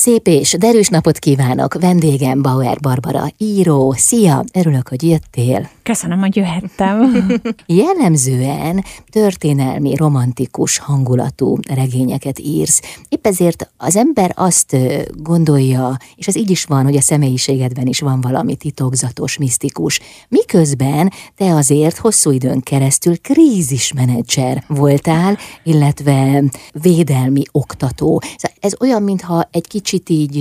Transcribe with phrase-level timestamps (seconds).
[0.00, 1.74] Szép és derűs napot kívánok!
[1.74, 3.92] Vendégem Bauer Barbara, író.
[3.96, 4.44] Szia!
[4.52, 5.70] Örülök, hogy jöttél.
[5.82, 7.28] Köszönöm, hogy jöhettem.
[7.66, 12.80] Jellemzően történelmi, romantikus hangulatú regényeket írsz.
[13.08, 14.76] Épp ezért az ember azt
[15.22, 20.00] gondolja, és az így is van, hogy a személyiségedben is van valami titokzatos, misztikus.
[20.28, 26.42] Miközben te azért hosszú időn keresztül krízismenedzser voltál, illetve
[26.72, 28.22] védelmi oktató.
[28.36, 30.36] Szóval ez olyan, mintha egy kicsit így,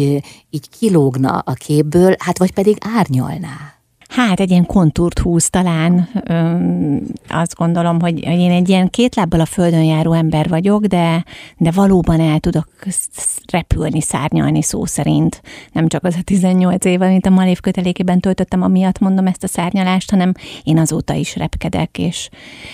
[0.50, 3.79] így kilógna a képből, hát vagy pedig árnyalná.
[4.10, 6.10] Hát egy ilyen kontúrt húz talán.
[6.24, 11.24] Öm, azt gondolom, hogy én egy ilyen két lábbal a földön járó ember vagyok, de,
[11.58, 12.68] de valóban el tudok
[13.52, 15.42] repülni, szárnyalni szó szerint.
[15.72, 19.48] Nem csak az a 18 év, amit a Malév kötelékében töltöttem, amiatt mondom ezt a
[19.48, 20.32] szárnyalást, hanem
[20.64, 22.30] én azóta is repkedek, és,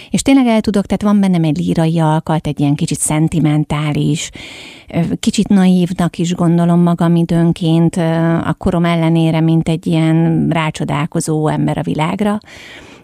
[0.10, 4.30] és tényleg el tudok, tehát van bennem egy lírai alkat, egy ilyen kicsit szentimentális,
[5.20, 7.96] kicsit naívnak is gondolom magam időnként,
[8.46, 12.38] a korom ellenére, mint egy ilyen rácsodálkozó ember a világra,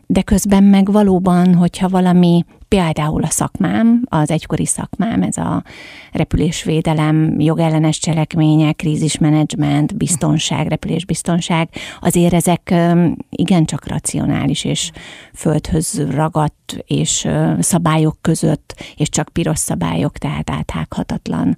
[0.05, 5.63] de közben meg valóban, hogyha valami például a szakmám, az egykori szakmám, ez a
[6.11, 11.69] repülésvédelem, jogellenes cselekmények, krízismenedzsment, biztonság, repülésbiztonság,
[12.01, 12.73] azért ezek
[13.29, 14.91] igencsak racionális és
[15.33, 17.27] földhöz ragadt és
[17.59, 21.57] szabályok között, és csak piros szabályok, tehát áthághatatlan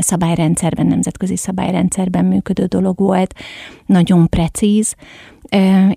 [0.00, 3.34] szabályrendszerben, nemzetközi szabályrendszerben működő dolog volt,
[3.86, 4.94] nagyon precíz,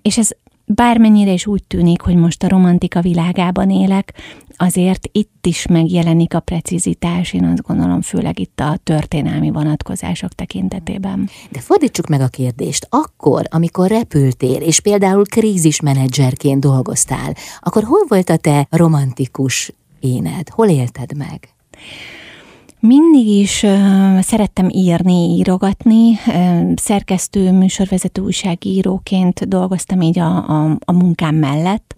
[0.01, 0.29] és ez
[0.65, 4.13] bármennyire is úgy tűnik, hogy most a romantika világában élek,
[4.57, 11.29] azért itt is megjelenik a precizitás, én azt gondolom, főleg itt a történelmi vonatkozások tekintetében.
[11.51, 12.87] De fordítsuk meg a kérdést.
[12.89, 20.49] Akkor, amikor repültél, és például krízismenedzserként dolgoztál, akkor hol volt a te romantikus éned?
[20.49, 21.49] Hol élted meg?
[22.79, 30.91] Mindig is uh, szerettem írni, írogatni, uh, szerkesztő, műsorvezető újságíróként dolgoztam így a, a, a
[30.91, 31.95] munkám mellett,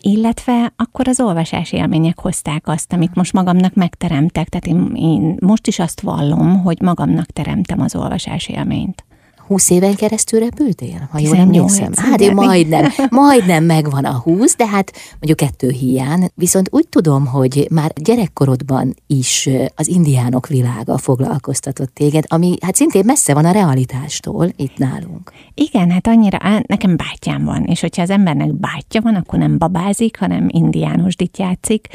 [0.00, 4.48] illetve akkor az olvasás élmények hozták azt, amit most magamnak megteremtek.
[4.48, 9.04] Tehát én, én most is azt vallom, hogy magamnak teremtem az olvasás élményt.
[9.46, 11.92] 20 éven keresztül repültél, ha jól emlékszem?
[11.96, 16.28] Hát én majdnem, majdnem megvan a 20, de hát mondjuk kettő hiány.
[16.34, 23.02] Viszont úgy tudom, hogy már gyerekkorodban is az indiánok világa foglalkoztatott téged, ami hát szintén
[23.04, 25.32] messze van a realitástól itt nálunk.
[25.54, 30.18] Igen, hát annyira, nekem bátyám van, és hogyha az embernek bátyja van, akkor nem babázik,
[30.18, 31.88] hanem indiánosdit játszik.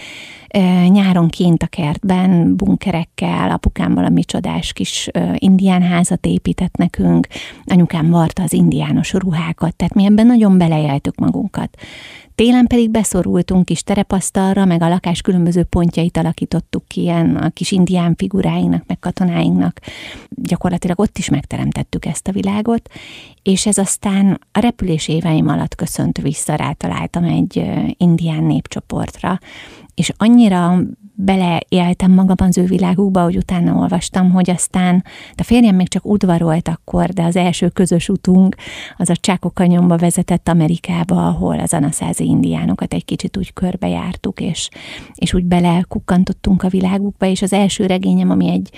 [0.87, 7.27] Nyáron kint a kertben, bunkerekkel, apukám valami csodás kis indián házat épített nekünk,
[7.65, 11.77] anyukám varta az indiános ruhákat, tehát mi ebben nagyon belejeltük magunkat.
[12.35, 17.71] Télen pedig beszorultunk kis terepasztalra, meg a lakás különböző pontjait alakítottuk ki ilyen a kis
[17.71, 19.79] indián figuráinknak, meg katonáinknak.
[20.29, 22.89] Gyakorlatilag ott is megteremtettük ezt a világot,
[23.43, 27.63] és ez aztán a repülés éveim alatt köszönt vissza, rátaláltam egy
[27.97, 29.39] indián népcsoportra,
[29.97, 30.79] és annyira
[31.15, 35.03] beleéltem magam az ő világukba, hogy utána olvastam, hogy aztán,
[35.35, 38.55] a férjem még csak udvarolt akkor, de az első közös utunk
[38.97, 44.69] az a Csákokanyomba vezetett Amerikába, ahol az anaszázi indiánokat egy kicsit úgy körbejártuk, és,
[45.15, 48.69] és úgy belekukkantottunk a világukba, és az első regényem, ami egy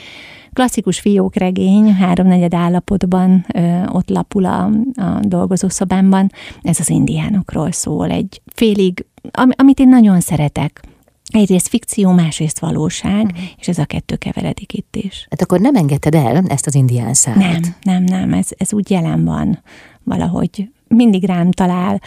[0.54, 4.64] klasszikus fiókregény, háromnegyed állapotban ö, ott lapul a,
[4.96, 6.32] a dolgozószobámban,
[6.62, 10.89] ez az indiánokról szól, egy félig, am, amit én nagyon szeretek,
[11.32, 13.40] egyrészt fikció, másrészt valóság, uh-huh.
[13.58, 15.28] és ez a kettő keveredik itt is.
[15.30, 17.42] Hát akkor nem engedted el ezt az indián szállat?
[17.42, 19.64] Nem, nem, nem, ez, ez úgy jelen van
[20.04, 22.02] valahogy mindig rám talál,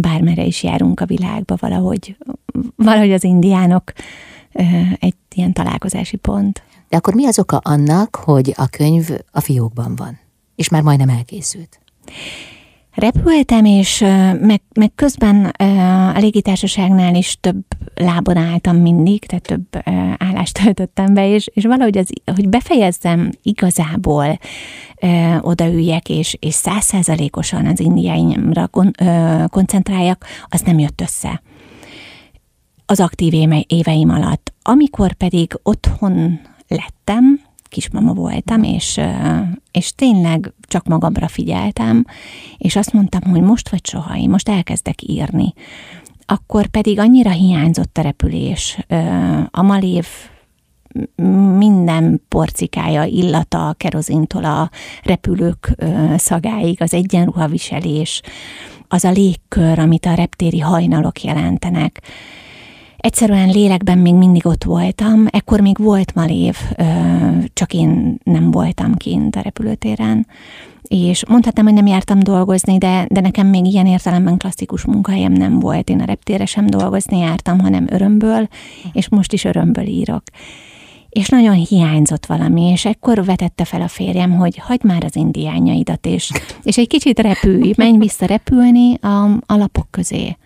[0.00, 2.16] bármere is járunk a világba, valahogy,
[2.76, 3.92] valahogy az indiánok
[4.98, 6.62] egy ilyen találkozási pont.
[6.88, 10.18] De akkor mi az oka annak, hogy a könyv a fiókban van,
[10.56, 11.80] és már majdnem elkészült?
[12.94, 13.98] Repültem, és
[14.40, 15.44] meg, meg közben
[16.14, 17.64] a légitársaságnál is több
[17.94, 19.82] lábon álltam mindig, tehát több
[20.16, 24.38] állást töltöttem be, és, és valahogy az, hogy befejezzem igazából
[25.40, 26.54] odaüljek, és, és
[27.66, 28.90] az indiáimra kon,
[29.46, 31.42] koncentráljak, az nem jött össze
[32.86, 33.32] az aktív
[33.66, 34.52] éveim alatt.
[34.62, 37.40] Amikor pedig otthon lettem,
[37.72, 39.00] kismama voltam, és,
[39.70, 42.04] és tényleg csak magamra figyeltem,
[42.58, 45.52] és azt mondtam, hogy most vagy soha, én most elkezdek írni.
[46.26, 48.78] Akkor pedig annyira hiányzott a repülés.
[49.50, 50.06] A malév
[51.56, 54.70] minden porcikája, illata, a kerozintól a
[55.02, 55.74] repülők
[56.16, 58.22] szagáig, az egyenruhaviselés,
[58.88, 62.02] az a légkör, amit a reptéri hajnalok jelentenek
[63.02, 66.56] Egyszerűen lélekben még mindig ott voltam, ekkor még volt Malév,
[67.52, 70.26] csak én nem voltam kint a repülőtéren,
[70.82, 75.58] és mondhatnám, hogy nem jártam dolgozni, de, de nekem még ilyen értelemben klasszikus munkahelyem nem
[75.58, 75.88] volt.
[75.88, 78.48] Én a reptére sem dolgozni jártam, hanem örömből,
[78.92, 80.22] és most is örömből írok.
[81.08, 86.06] És nagyon hiányzott valami, és ekkor vetette fel a férjem, hogy hagyd már az indiányaidat,
[86.06, 86.30] és,
[86.62, 90.36] és egy kicsit repülj, menj vissza repülni a, a lapok közé.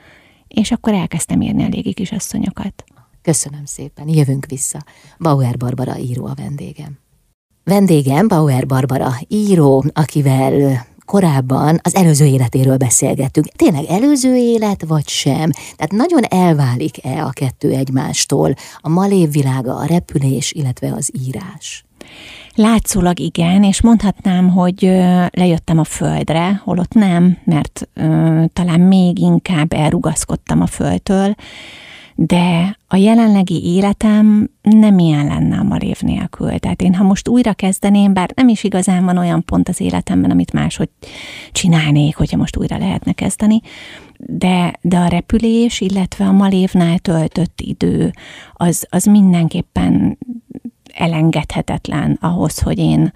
[0.61, 2.85] És akkor elkezdtem írni a légi kisasszonyokat.
[3.23, 4.85] Köszönöm szépen, jövünk vissza.
[5.19, 6.99] Bauer Barbara író a vendégem.
[7.64, 13.47] Vendégem Bauer Barbara író, akivel korábban az előző életéről beszélgettünk.
[13.47, 15.50] Tényleg előző élet, vagy sem?
[15.50, 18.55] Tehát nagyon elválik-e a kettő egymástól?
[18.81, 21.85] A malév világa, a repülés, illetve az írás?
[22.56, 24.82] Látszólag igen, és mondhatnám, hogy
[25.31, 31.35] lejöttem a földre, holott nem, mert ö, talán még inkább elrugaszkodtam a földtől,
[32.14, 36.58] de a jelenlegi életem nem ilyen lenne a marév nélkül.
[36.58, 40.31] Tehát én, ha most újra kezdeném, bár nem is igazán van olyan pont az életemben,
[40.31, 40.88] amit máshogy
[41.52, 43.61] csinálnék, hogyha most újra lehetne kezdeni,
[44.19, 48.12] de, de a repülés, illetve a malévnál töltött idő,
[48.52, 50.19] az, az mindenképpen
[50.96, 53.12] elengedhetetlen ahhoz, hogy én,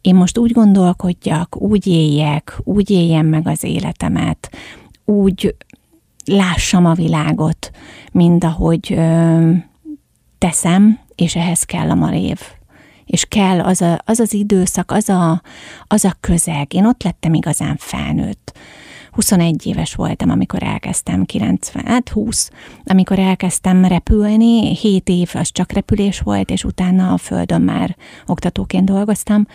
[0.00, 4.50] én most úgy gondolkodjak, úgy éljek, úgy éljem meg az életemet,
[5.04, 5.56] úgy
[6.24, 7.70] lássam a világot,
[8.12, 9.50] mint ahogy ö,
[10.38, 12.40] teszem, és ehhez kell a marév.
[13.04, 15.42] És kell az, a, az az időszak, az a,
[15.86, 16.74] az a közeg.
[16.74, 18.58] Én ott lettem igazán felnőtt.
[19.16, 22.50] 21 éves voltam, amikor elkezdtem, 90, hát 20,
[22.84, 27.96] amikor elkezdtem repülni, 7 év az csak repülés volt, és utána a földön már
[28.26, 29.46] oktatóként dolgoztam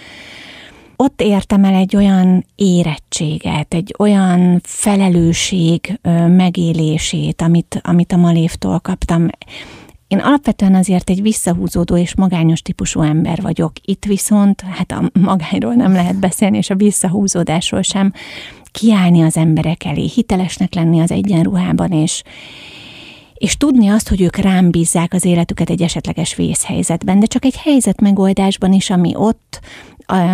[0.95, 9.27] ott értem el egy olyan érettséget, egy olyan felelősség megélését, amit, amit a Malévtól kaptam.
[10.07, 13.71] Én alapvetően azért egy visszahúzódó és magányos típusú ember vagyok.
[13.81, 18.13] Itt viszont, hát a magányról nem lehet beszélni, és a visszahúzódásról sem
[18.71, 22.23] kiállni az emberek elé, hitelesnek lenni az egyenruhában, és,
[23.33, 27.57] és tudni azt, hogy ők rám bízzák az életüket egy esetleges vészhelyzetben, de csak egy
[27.57, 29.59] helyzet megoldásban is, ami ott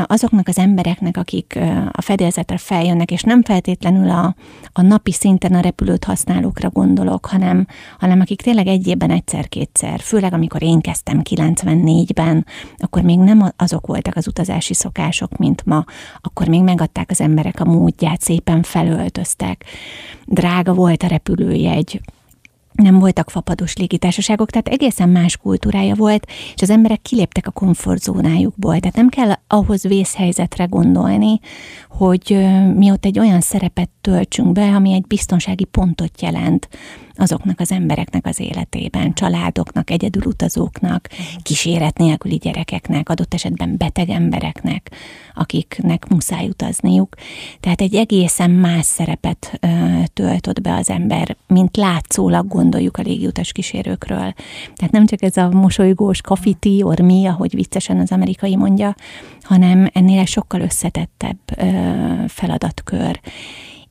[0.08, 1.60] azoknak az embereknek, akik
[1.92, 4.36] a fedélzetre feljönnek, és nem feltétlenül a,
[4.74, 7.68] a napi szinten a repülőt használókra gondolok, hanem,
[8.00, 12.46] hanem akik tényleg egy évben egyszer-kétszer, főleg amikor én kezdtem 94-ben,
[12.78, 15.84] akkor még nem azok voltak az utazási szokások, mint ma,
[16.22, 19.66] akkor még megadták az emberek a módját, szépen felöltöztek.
[20.26, 22.02] Drága volt a repülőjegy,
[22.78, 28.80] nem voltak fapados légitársaságok, tehát egészen más kultúrája volt, és az emberek kiléptek a komfortzónájukból.
[28.80, 31.40] Tehát nem kell ahhoz vészhelyzetre gondolni,
[31.90, 36.70] hogy mi ott egy olyan szerepet töltsünk be, ami egy biztonsági pontot jelent
[37.18, 41.10] azoknak az embereknek az életében, családoknak, egyedül utazóknak,
[41.42, 44.92] kíséret nélküli gyerekeknek, adott esetben beteg embereknek,
[45.34, 47.16] akiknek muszáj utazniuk.
[47.60, 49.68] Tehát egy egészen más szerepet ö,
[50.14, 54.34] töltött be az ember, mint látszólag gondoljuk a légiutas kísérőkről.
[54.76, 58.96] Tehát nem csak ez a mosolygós kafiti, or mi, ahogy viccesen az amerikai mondja,
[59.42, 61.66] hanem ennél sokkal összetettebb ö,
[62.28, 63.20] feladatkör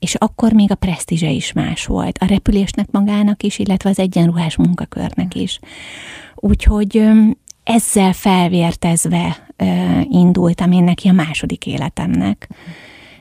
[0.07, 4.57] és akkor még a presztízse is más volt, a repülésnek magának is, illetve az egyenruhás
[4.57, 5.59] munkakörnek is.
[6.35, 7.03] Úgyhogy
[7.63, 9.37] ezzel felvértezve
[10.03, 12.49] indultam én neki a második életemnek.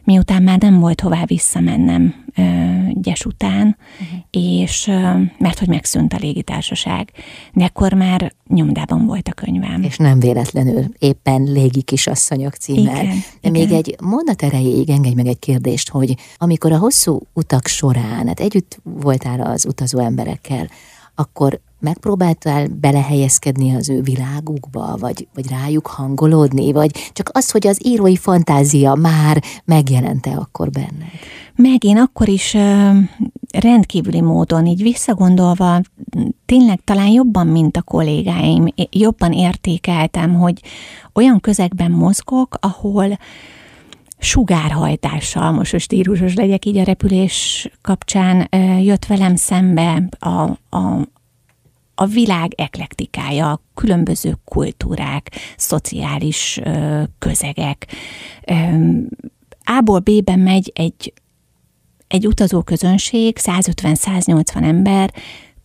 [0.03, 2.24] Miután már nem volt hová visszamennem
[2.93, 4.19] gyes után, uh-huh.
[4.29, 4.85] és
[5.37, 7.11] mert hogy megszűnt a légitársaság,
[7.53, 9.81] de akkor már nyomdában volt a könyvem.
[9.81, 13.03] És nem véletlenül, éppen Légi kisasszonyok címmel.
[13.03, 13.51] Igen, de igen.
[13.51, 18.39] még egy mondat erejéig engedj meg egy kérdést, hogy amikor a hosszú utak során, hát
[18.39, 20.67] együtt voltál az utazó emberekkel,
[21.15, 27.85] akkor megpróbáltál belehelyezkedni az ő világukba, vagy, vagy rájuk hangolódni, vagy csak az, hogy az
[27.85, 31.19] írói fantázia már megjelente akkor benned?
[31.55, 32.57] Meg én akkor is
[33.51, 35.81] rendkívüli módon, így visszagondolva,
[36.45, 40.61] tényleg talán jobban, mint a kollégáim, jobban értékeltem, hogy
[41.13, 43.17] olyan közegben mozgok, ahol
[44.17, 48.47] sugárhajtással, most a stílusos legyek így a repülés kapcsán,
[48.81, 50.29] jött velem szembe a,
[50.77, 51.07] a,
[51.95, 57.87] a világ eklektikája, különböző kultúrák, szociális ö, közegek.
[58.45, 58.53] Ö,
[59.63, 61.13] A-ból B-ben megy egy,
[62.07, 65.13] egy utazóközönség, 150-180 ember,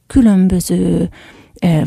[0.07, 1.11] különböző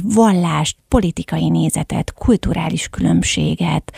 [0.01, 3.93] vallást, politikai nézetet, kulturális különbséget,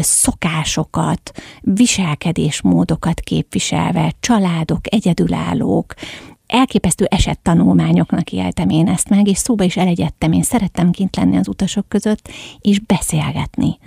[0.00, 5.94] szokásokat, viselkedésmódokat képviselve, családok, egyedülállók,
[6.46, 10.32] elképesztő esettanulmányoknak éltem én ezt meg, és szóba is elegyedtem.
[10.32, 12.28] Én szerettem kint lenni az utasok között,
[12.60, 13.78] és beszélgetni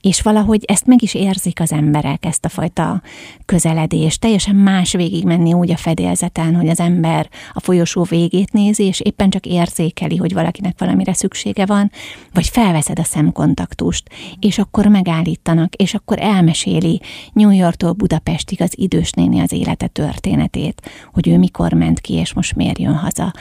[0.00, 3.02] és valahogy ezt meg is érzik az emberek, ezt a fajta
[3.44, 4.20] közeledést.
[4.20, 9.00] Teljesen más végig menni úgy a fedélzeten, hogy az ember a folyosó végét nézi, és
[9.00, 11.90] éppen csak érzékeli, hogy valakinek valamire szüksége van,
[12.32, 17.00] vagy felveszed a szemkontaktust, és akkor megállítanak, és akkor elmeséli
[17.32, 22.32] New Yorktól Budapestig az idős néni az élete történetét, hogy ő mikor ment ki, és
[22.32, 23.32] most miért jön haza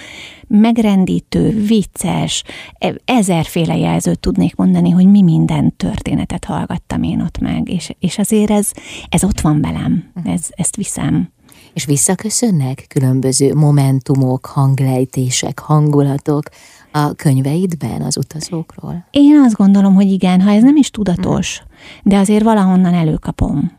[0.48, 2.44] megrendítő, vicces,
[2.78, 8.18] e, ezerféle jelzőt tudnék mondani, hogy mi minden történetet hallgattam én ott meg, és, és
[8.18, 8.72] azért ez,
[9.10, 10.30] ez ott van velem, mhm.
[10.30, 11.30] ez, ezt viszem.
[11.74, 16.50] És visszaköszönnek különböző momentumok, hanglejtések, hangulatok
[16.92, 19.06] a könyveidben az utazókról?
[19.12, 21.64] Én azt gondolom, hogy igen, ha ez nem is tudatos,
[22.04, 23.72] de azért valahonnan előkapom.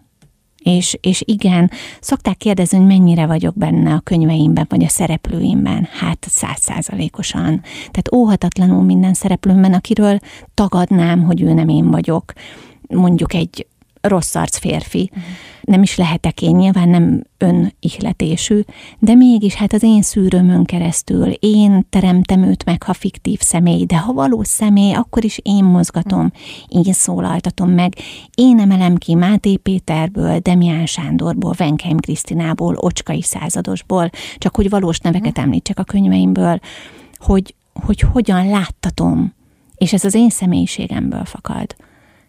[0.68, 1.70] És, és igen,
[2.00, 5.88] szokták kérdezni, hogy mennyire vagyok benne a könyveimben, vagy a szereplőimben.
[5.90, 7.60] Hát százszázalékosan.
[7.62, 10.18] Tehát óhatatlanul minden szereplőmben, akiről
[10.54, 12.32] tagadnám, hogy ő nem én vagyok.
[12.88, 13.66] Mondjuk egy
[14.00, 15.10] rossz arc férfi.
[15.60, 18.60] Nem is lehetek én, nyilván nem önihletésű,
[18.98, 23.98] de mégis hát az én szűrőmön keresztül én teremtem őt meg, ha fiktív személy, de
[23.98, 26.32] ha valós személy, akkor is én mozgatom,
[26.68, 27.92] én szólaltatom meg.
[28.34, 35.28] Én emelem ki Máté Péterből, Demián Sándorból, Venkheim Krisztinából, Ocskai századosból, csak hogy valós neveket
[35.28, 35.44] uh-huh.
[35.44, 36.58] említsek a könyveimből,
[37.18, 39.34] hogy, hogy hogyan láttatom,
[39.76, 41.76] és ez az én személyiségemből fakad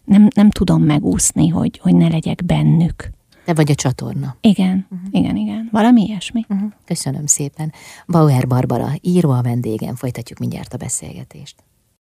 [0.10, 3.10] nem, nem tudom megúszni, hogy, hogy ne legyek bennük.
[3.46, 4.36] Te vagy a csatorna.
[4.42, 5.08] Igen, uh-huh.
[5.12, 5.70] igen, igen.
[5.72, 6.46] Valami ilyesmi.
[6.50, 6.72] Uh-huh.
[6.86, 7.74] Köszönöm szépen.
[8.08, 11.56] Bauer Barbara, író a vendégem, folytatjuk mindjárt a beszélgetést.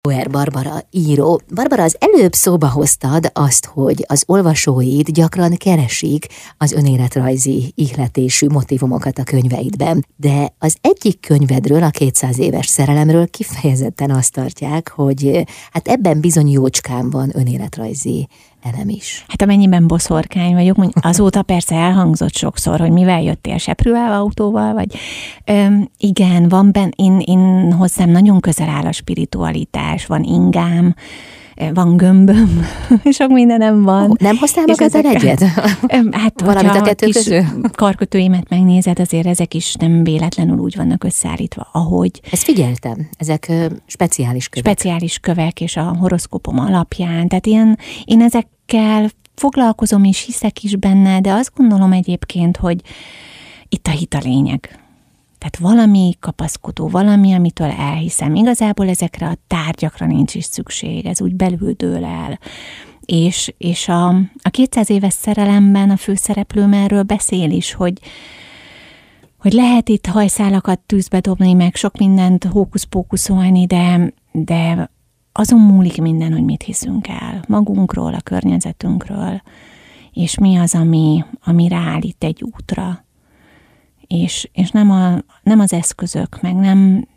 [0.05, 1.41] Bauer Barbara író.
[1.53, 9.17] Barbara, az előbb szóba hoztad azt, hogy az olvasóid gyakran keresik az önéletrajzi ihletésű motivumokat
[9.17, 15.87] a könyveidben, de az egyik könyvedről, a 200 éves szerelemről kifejezetten azt tartják, hogy hát
[15.87, 18.27] ebben bizony jócskán van önéletrajzi
[18.73, 19.25] elem is.
[19.27, 24.95] Hát amennyiben boszorkány vagyok, mondjuk azóta persze elhangzott sokszor, hogy mivel jöttél seprűvel autóval, vagy
[25.45, 30.95] öm, igen, van benne, én, én hozzám nagyon közel áll a spiritualitás, van ingám,
[31.73, 32.65] van gömböm,
[33.17, 34.15] sok mindenem van.
[34.19, 35.43] Nem hoztál magad egyet?
[36.11, 37.43] Hát, Valamit a kettő közül?
[37.71, 42.21] karkötőimet megnézed, azért ezek is nem véletlenül úgy vannak összeállítva, ahogy.
[42.31, 43.51] Ezt figyeltem, ezek
[43.85, 44.77] speciális kövek.
[44.77, 51.21] Speciális kövek, és a horoszkópom alapján, tehát ilyen, én ezekkel foglalkozom és hiszek is benne,
[51.21, 52.81] de azt gondolom egyébként, hogy
[53.69, 54.84] itt a hit a lényeg.
[55.45, 58.35] Tehát valami kapaszkodó, valami, amitől elhiszem.
[58.35, 62.39] Igazából ezekre a tárgyakra nincs is szükség, ez úgy belül dől el.
[62.99, 64.07] És, és a,
[64.41, 67.99] a 200 éves szerelemben a főszereplőm erről beszél is, hogy,
[69.37, 74.91] hogy lehet itt hajszálakat tűzbe dobni, meg sok mindent hókusz-pókuszolni, de, de
[75.31, 79.41] azon múlik minden, hogy mit hiszünk el magunkról, a környezetünkről,
[80.11, 83.04] és mi az, ami, ami ráállít egy útra
[84.07, 87.07] és, és nem, a, nem az eszközök, meg nem,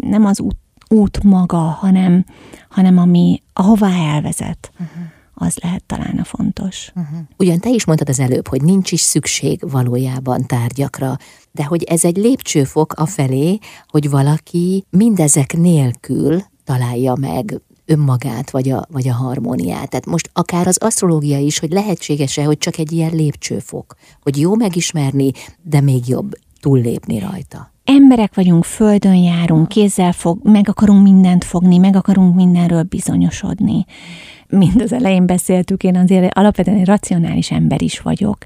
[0.00, 0.56] nem az út,
[0.88, 2.24] út maga, hanem,
[2.68, 4.72] hanem ami ahová elvezet.
[4.72, 6.92] Uh-huh az lehet talán a fontos.
[6.94, 7.18] Uh-huh.
[7.36, 11.16] Ugyan te is mondtad az előbb, hogy nincs is szükség valójában tárgyakra,
[11.52, 18.84] de hogy ez egy lépcsőfok afelé, hogy valaki mindezek nélkül találja meg önmagát, vagy a,
[18.90, 19.90] vagy a harmóniát.
[19.90, 24.54] Tehát most akár az asztrológia is, hogy lehetséges-e, hogy csak egy ilyen lépcsőfok, hogy jó
[24.54, 27.72] megismerni, de még jobb túllépni rajta.
[27.84, 33.84] Emberek vagyunk, földön járunk, kézzel fog, meg akarunk mindent fogni, meg akarunk mindenről bizonyosodni.
[34.48, 38.38] Mind az elején beszéltük, én azért alapvetően egy racionális ember is vagyok.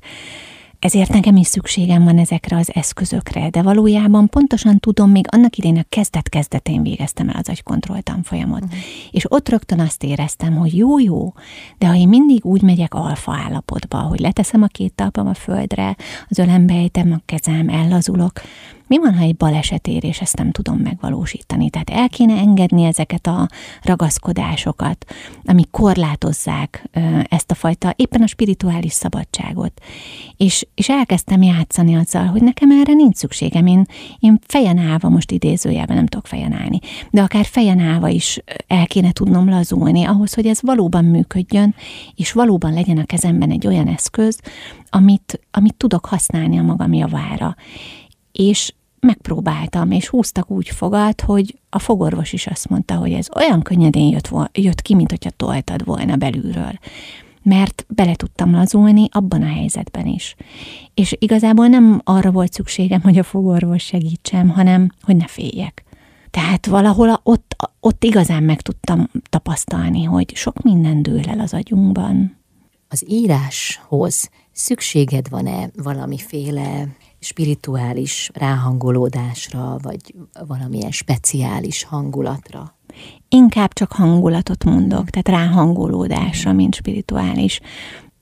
[0.79, 5.79] Ezért nekem is szükségem van ezekre az eszközökre, de valójában pontosan tudom, még annak idején
[5.79, 8.63] a kezdet-kezdetén végeztem el az agykontroll tanfolyamot.
[8.63, 8.79] Uh-huh.
[9.11, 11.35] És ott rögtön azt éreztem, hogy jó-jó,
[11.79, 15.97] de ha én mindig úgy megyek alfa állapotba, hogy leteszem a két talpam a földre,
[16.29, 18.33] az ölembe ejtem a kezem, ellazulok,
[18.89, 21.71] mi van, ha egy baleset ér, és ezt nem tudom megvalósítani?
[21.71, 23.49] Tehát el kéne engedni ezeket a
[23.83, 25.05] ragaszkodásokat,
[25.45, 26.89] amik korlátozzák
[27.29, 29.73] ezt a fajta, éppen a spirituális szabadságot.
[30.37, 33.67] És, és elkezdtem játszani azzal, hogy nekem erre nincs szükségem.
[33.67, 33.87] Én,
[34.19, 36.79] én fejen állva, most idézőjelben nem tudok fejen állni,
[37.11, 41.75] de akár fejen állva is el kéne tudnom lazulni ahhoz, hogy ez valóban működjön,
[42.15, 44.41] és valóban legyen a kezemben egy olyan eszköz,
[44.91, 47.57] amit, amit tudok használni a magam javára.
[48.33, 53.63] És megpróbáltam, és húztak úgy fogat, hogy a fogorvos is azt mondta, hogy ez olyan
[53.63, 56.73] könnyedén jött, jött ki, mint hogyha toltad volna belülről.
[57.43, 60.35] mert bele tudtam lazulni abban a helyzetben is.
[60.95, 65.85] És igazából nem arra volt szükségem, hogy a fogorvos segítsem, hanem hogy ne féljek.
[66.31, 72.37] Tehát valahol ott, ott igazán meg tudtam tapasztalni, hogy sok minden dől el az agyunkban.
[72.89, 76.89] Az íráshoz szükséged van-e valamiféle
[77.21, 80.15] spirituális ráhangolódásra, vagy
[80.47, 82.77] valamilyen speciális hangulatra?
[83.29, 87.61] Inkább csak hangulatot mondok, tehát ráhangolódásra, mint spirituális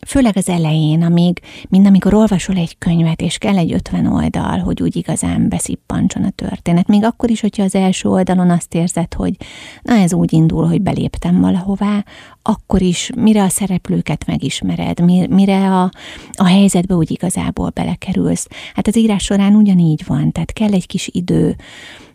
[0.06, 4.82] főleg az elején, amíg, mind amikor olvasol egy könyvet, és kell egy 50 oldal, hogy
[4.82, 6.86] úgy igazán beszippancson a történet.
[6.88, 9.36] Még akkor is, hogyha az első oldalon azt érzed, hogy
[9.82, 12.04] na ez úgy indul, hogy beléptem valahová,
[12.42, 15.90] akkor is, mire a szereplőket megismered, mire a,
[16.32, 18.48] a helyzetbe úgy igazából belekerülsz.
[18.74, 21.56] Hát az írás során ugyanígy van, tehát kell egy kis idő,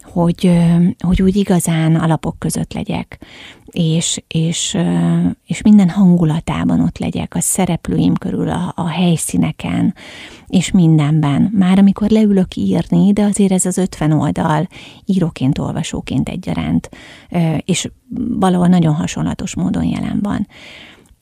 [0.03, 0.51] hogy,
[0.99, 3.19] hogy úgy igazán alapok között legyek,
[3.71, 4.77] és, és,
[5.45, 9.93] és minden hangulatában ott legyek, a szereplőim körül, a, a helyszíneken,
[10.47, 11.51] és mindenben.
[11.53, 14.67] Már amikor leülök írni, de azért ez az 50 oldal
[15.05, 16.89] íróként, olvasóként egyaránt,
[17.65, 17.89] és
[18.39, 20.47] valahol nagyon hasonlatos módon jelen van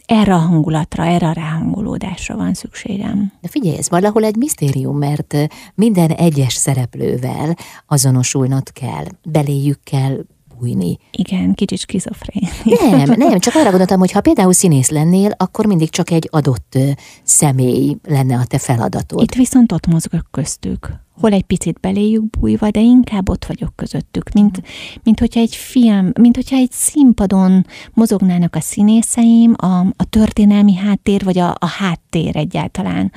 [0.10, 3.32] erre a hangulatra, erre a ráhangolódásra van szükségem.
[3.42, 5.36] De figyelj, ez valahol egy misztérium, mert
[5.76, 7.56] minden egyes szereplővel
[7.88, 10.18] azonosulnod kell, beléjük kell
[10.60, 10.98] bújni.
[11.12, 12.50] Igen, kicsit skizofrén.
[12.64, 16.78] Nem, nem, csak arra gondoltam, hogy ha például színész lennél, akkor mindig csak egy adott
[17.24, 19.22] személy lenne a te feladatod.
[19.22, 24.32] Itt viszont ott mozgok köztük hol egy picit beléjük bújva, de inkább ott vagyok közöttük,
[24.34, 24.62] mint,
[25.04, 31.24] mint hogyha egy film, mint hogyha egy színpadon mozognának a színészeim, a, a történelmi háttér,
[31.24, 33.12] vagy a, a háttér egyáltalán,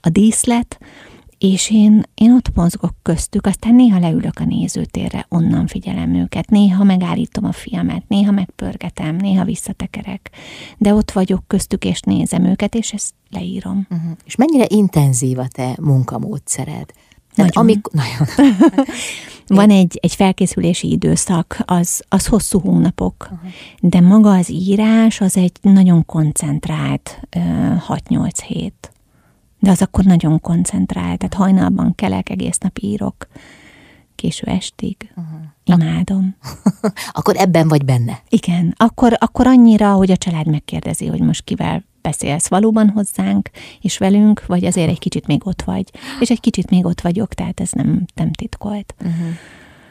[0.00, 0.78] a díszlet,
[1.38, 6.84] és én, én ott mozgok köztük, aztán néha leülök a nézőtérre, onnan figyelem őket, néha
[6.84, 10.30] megállítom a filmet, néha megpörgetem, néha visszatekerek,
[10.78, 13.86] de ott vagyok köztük, és nézem őket, és ezt leírom.
[13.90, 14.10] Uh-huh.
[14.24, 16.92] És mennyire intenzív a te munkamódszered?
[17.34, 17.62] Tehát nagyon.
[17.62, 18.54] Amik, nagyon.
[19.46, 23.50] Van egy, egy felkészülési időszak, az, az hosszú hónapok, uh-huh.
[23.80, 28.90] de maga az írás az egy nagyon koncentrált uh, 6-8 hét.
[29.66, 33.28] De az akkor nagyon koncentrált, tehát hajnalban kelek, egész nap írok,
[34.14, 34.96] késő estig.
[35.16, 35.40] Uh-huh.
[35.64, 36.36] Imádom.
[37.18, 38.22] akkor ebben vagy benne?
[38.28, 43.50] Igen, akkor, akkor annyira, hogy a család megkérdezi, hogy most kivel beszélsz valóban hozzánk,
[43.80, 45.90] és velünk, vagy azért egy kicsit még ott vagy.
[46.20, 48.94] És egy kicsit még ott vagyok, tehát ez nem, nem titkolt.
[48.98, 49.26] Uh-huh.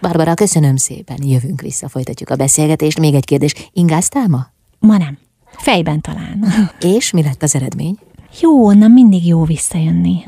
[0.01, 1.17] Barbara, köszönöm szépen.
[1.23, 2.99] Jövünk vissza, folytatjuk a beszélgetést.
[2.99, 3.69] Még egy kérdés.
[3.73, 4.47] Ingáztál ma?
[4.79, 5.17] Ma nem.
[5.45, 6.45] Fejben talán.
[6.79, 7.97] és mi lett az eredmény?
[8.41, 10.23] Jó, onnan mindig jó visszajönni.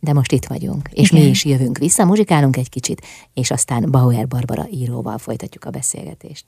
[0.00, 1.22] De most itt vagyunk, és Igen.
[1.22, 3.02] mi is jövünk vissza, muzsikálunk egy kicsit,
[3.34, 6.44] és aztán Bauer Barbara íróval folytatjuk a beszélgetést.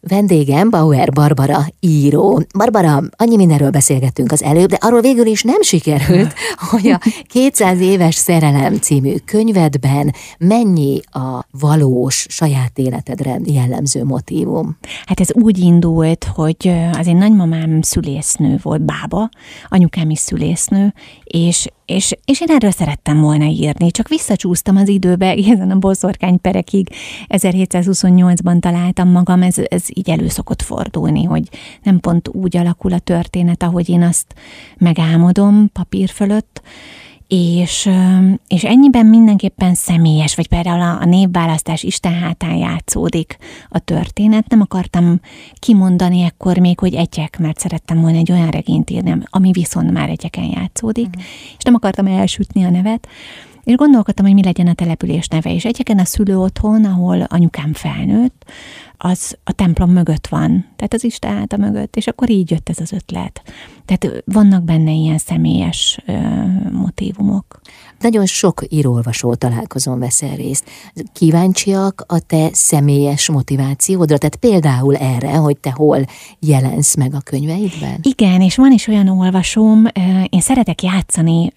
[0.00, 2.42] Vendégem Bauer Barbara író.
[2.58, 6.34] Barbara, annyi mindenről beszélgettünk az előbb, de arról végül is nem sikerült,
[6.70, 14.78] hogy a 200 éves szerelem című könyvedben mennyi a valós saját életedre jellemző motívum.
[15.06, 19.28] Hát ez úgy indult, hogy az én nagymamám szülésznő volt, bába,
[19.68, 25.34] anyukám is szülésznő, és és, és én erről szerettem volna írni, csak visszacsúsztam az időbe,
[25.52, 26.88] ezen a boszorkány perekig.
[27.28, 30.28] 1728-ban találtam magam, ez, ez így elő
[30.62, 31.48] fordulni, hogy
[31.82, 34.34] nem pont úgy alakul a történet, ahogy én azt
[34.78, 36.62] megálmodom papír fölött,
[37.32, 37.90] és,
[38.48, 43.36] és ennyiben mindenképpen személyes, vagy például a, a névválasztás Isten hátán játszódik
[43.68, 44.48] a történet.
[44.48, 45.20] Nem akartam
[45.58, 50.08] kimondani ekkor még, hogy egyek, mert szerettem volna egy olyan regényt írni, ami viszont már
[50.08, 51.22] egyeken játszódik, uh-huh.
[51.58, 53.08] és nem akartam elsütni a nevet,
[53.64, 57.72] és gondolkodtam, hogy mi legyen a település neve, és egyeken a szülő otthon, ahol anyukám
[57.72, 58.44] felnőtt,
[59.02, 62.80] az a templom mögött van, tehát az Isten a mögött, és akkor így jött ez
[62.80, 63.42] az ötlet.
[63.84, 66.12] Tehát vannak benne ilyen személyes ö,
[66.70, 67.60] motívumok.
[68.00, 70.70] Nagyon sok írólvasó találkozón veszel részt.
[71.12, 74.18] Kíváncsiak a te személyes motivációdra?
[74.18, 76.04] Tehát például erre, hogy te hol
[76.38, 77.98] jelensz meg a könyveidben?
[78.02, 79.84] Igen, és van is olyan olvasóm,
[80.28, 81.52] én szeretek játszani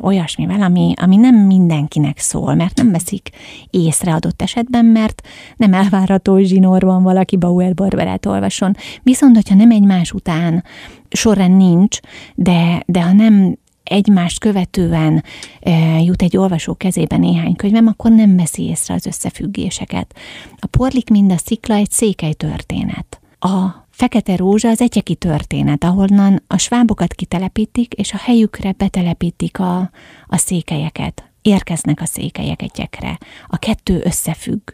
[0.00, 3.30] olyasmivel, ami, ami nem mindenkinek szól, mert nem veszik
[3.70, 5.22] észre adott esetben, mert
[5.56, 6.36] nem elvárható
[6.68, 8.76] zsinórban valaki Bauer Barbarát olvason.
[9.02, 10.64] Viszont, hogyha nem egymás után
[11.08, 11.98] sorrend nincs,
[12.34, 15.24] de, de ha nem egymást követően
[15.60, 20.14] e, jut egy olvasó kezébe néhány könyvem, akkor nem veszi észre az összefüggéseket.
[20.58, 23.20] A porlik mind a szikla egy székely történet.
[23.38, 29.90] A Fekete Rózsa az egyeki történet, ahonnan a svábokat kitelepítik, és a helyükre betelepítik a,
[30.26, 31.27] a székelyeket.
[31.42, 33.18] Érkeznek a székelyek egyekre.
[33.46, 34.70] A kettő összefügg.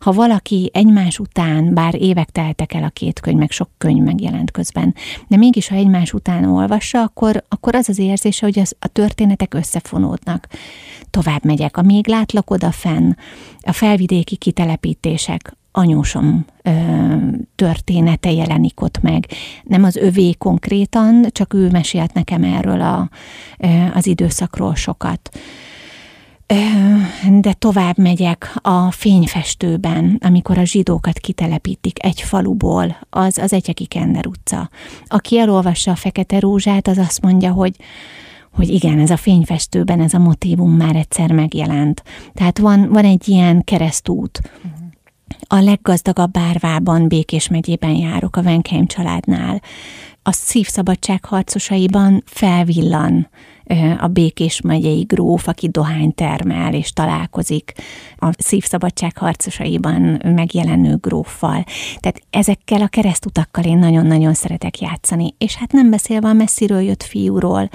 [0.00, 4.50] Ha valaki egymás után, bár évek teltek el a két könyv, meg sok könyv megjelent
[4.50, 4.94] közben,
[5.28, 9.54] de mégis ha egymás után olvassa, akkor, akkor az az érzése, hogy az, a történetek
[9.54, 10.48] összefonódnak.
[11.10, 11.76] Tovább megyek.
[11.76, 13.12] A még látlak odafenn,
[13.60, 16.70] a felvidéki kitelepítések, anyósom ö,
[17.54, 19.26] története jelenik ott meg.
[19.62, 23.08] Nem az övé konkrétan, csak ő mesélt nekem erről a,
[23.58, 25.38] ö, az időszakról sokat.
[27.30, 34.26] De tovább megyek a fényfestőben, amikor a zsidókat kitelepítik egy faluból, az az Egyeki Kender
[34.26, 34.70] utca.
[35.06, 37.76] Aki elolvassa a Fekete Rózsát, az azt mondja, hogy
[38.52, 42.02] hogy igen, ez a fényfestőben ez a motívum már egyszer megjelent.
[42.34, 44.40] Tehát van, van egy ilyen keresztút.
[45.46, 49.62] A leggazdagabb árvában Békés megyében járok a Venkheim családnál.
[50.22, 53.28] A szívszabadság harcosaiban felvillan
[53.98, 57.72] a Békés megyei gróf, aki dohány termel és találkozik
[58.16, 61.64] a szívszabadság harcosaiban megjelenő gróffal.
[62.00, 65.34] Tehát ezekkel a keresztutakkal én nagyon-nagyon szeretek játszani.
[65.38, 67.68] És hát nem beszélve a messziről jött fiúról,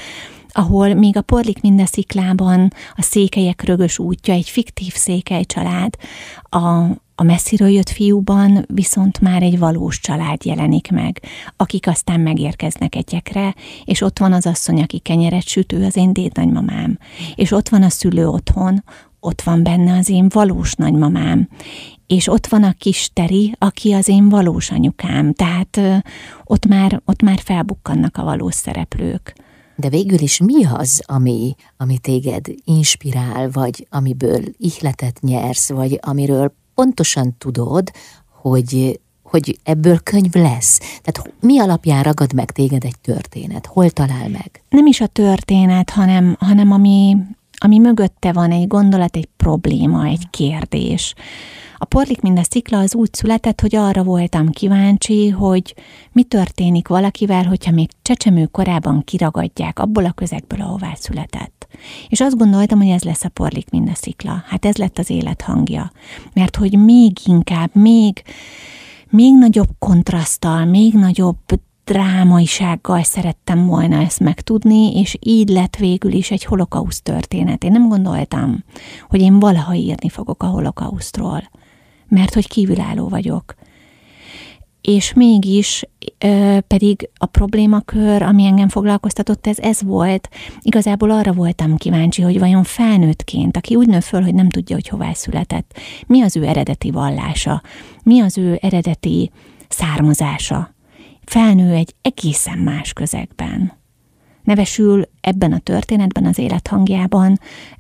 [0.52, 5.96] ahol még a Porlik mindesziklában a székelyek rögös útja, egy fiktív székely család,
[6.42, 6.68] a,
[7.16, 11.22] a messziről jött fiúban viszont már egy valós család jelenik meg,
[11.58, 16.14] akik aztán megérkeznek egyekre, és ott van az asszony, aki kenyeret süt, ő az én
[16.14, 16.98] dédnagymamám.
[17.36, 18.84] És ott van a szülő otthon,
[19.20, 21.50] ott van benne az én valós nagymamám,
[22.08, 25.96] és ott van a kis Teri, aki az én valós anyukám, tehát ö,
[26.44, 29.36] ott már, ott már felbukkannak a valós szereplők.
[29.80, 36.54] De végül is mi az, ami, ami téged inspirál, vagy amiből ihletet nyersz, vagy amiről
[36.74, 37.92] pontosan tudod,
[38.42, 40.78] hogy, hogy ebből könyv lesz.
[40.78, 43.66] Tehát mi alapján ragad meg téged egy történet?
[43.66, 44.64] Hol talál meg?
[44.70, 47.18] Nem is a történet, hanem, hanem ami,
[47.60, 51.14] ami mögötte van egy gondolat, egy probléma, egy kérdés.
[51.82, 55.76] A Porlik minden szikla az úgy született, hogy arra voltam kíváncsi, hogy
[56.12, 61.68] mi történik valakivel, hogyha még csecsemő korában kiragadják abból a közegből, ahová született.
[62.10, 64.44] És azt gondoltam, hogy ez lesz a Porlik minden szikla.
[64.48, 65.92] Hát ez lett az élet hangja.
[66.34, 68.22] Mert hogy még inkább, még,
[69.10, 71.38] még nagyobb kontraszttal, még nagyobb
[71.92, 77.64] drámaisággal szerettem volna ezt megtudni, és így lett végül is egy holokauszt történet.
[77.64, 78.64] Én nem gondoltam,
[79.10, 81.50] hogy én valaha írni fogok a holokausztról
[82.10, 83.56] mert hogy kívülálló vagyok.
[84.82, 85.84] És mégis
[86.18, 90.30] ö, pedig a problémakör, ami engem foglalkoztatott, ez ez volt.
[90.62, 94.88] Igazából arra voltam kíváncsi, hogy vajon felnőttként, aki úgy nő föl, hogy nem tudja, hogy
[94.88, 97.62] hová született, mi az ő eredeti vallása,
[98.04, 99.32] mi az ő eredeti
[99.68, 100.74] származása.
[101.30, 103.72] Felnő egy egészen más közegben
[104.44, 107.40] nevesül ebben a történetben, az élethangjában,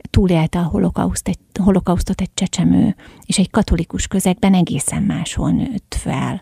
[0.10, 6.42] túlélte a holokauszt egy, holokausztot egy csecsemő, és egy katolikus közegben egészen máshol nőtt fel.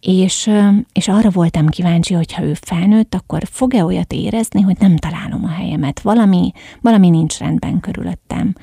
[0.00, 0.50] És,
[0.92, 5.44] és arra voltam kíváncsi, hogy ha ő felnőtt, akkor fog-e olyat érezni, hogy nem találom
[5.44, 8.54] a helyemet, valami, valami nincs rendben körülöttem.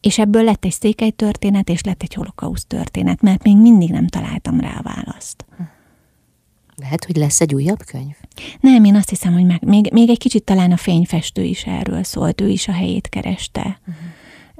[0.00, 4.06] És ebből lett egy székely történet, és lett egy holokauszt történet, mert még mindig nem
[4.06, 5.44] találtam rá a választ.
[6.80, 8.14] Lehet, hogy lesz egy újabb könyv?
[8.60, 12.02] Nem, én azt hiszem, hogy meg, még, még egy kicsit talán a fényfestő is erről
[12.02, 13.80] szólt, ő is a helyét kereste.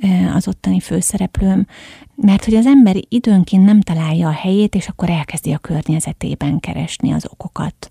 [0.01, 0.37] Uh-huh.
[0.37, 1.67] az ottani főszereplőm,
[2.15, 7.13] mert hogy az ember időnként nem találja a helyét, és akkor elkezdi a környezetében keresni
[7.13, 7.91] az okokat.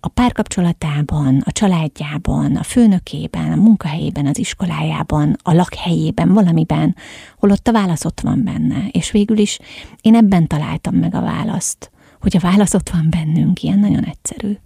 [0.00, 6.96] A párkapcsolatában, a családjában, a főnökében, a munkahelyében, az iskolájában, a lakhelyében, valamiben,
[7.38, 8.88] holott a válasz ott van benne.
[8.90, 9.58] És végül is
[10.00, 14.56] én ebben találtam meg a választ hogy a válasz ott van bennünk, ilyen nagyon egyszerű.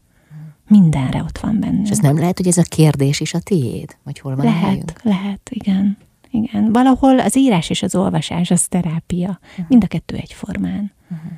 [0.69, 1.85] Mindenre ott van bennünk.
[1.85, 3.97] És ez nem lehet, hogy ez a kérdés is a tiéd?
[4.03, 5.97] Vagy hol van Lehet, a lehet, igen.
[6.31, 6.73] Igen.
[6.73, 9.39] Valahol az írás és az olvasás, az terápia.
[9.51, 9.67] Uh-huh.
[9.69, 10.93] Mind a kettő egyformán.
[11.11, 11.33] Uh-huh.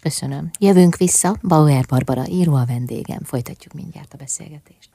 [0.00, 0.50] Köszönöm.
[0.58, 1.36] Jövünk vissza.
[1.42, 3.20] Bauer Barbara író a vendégem.
[3.22, 4.93] Folytatjuk mindjárt a beszélgetést.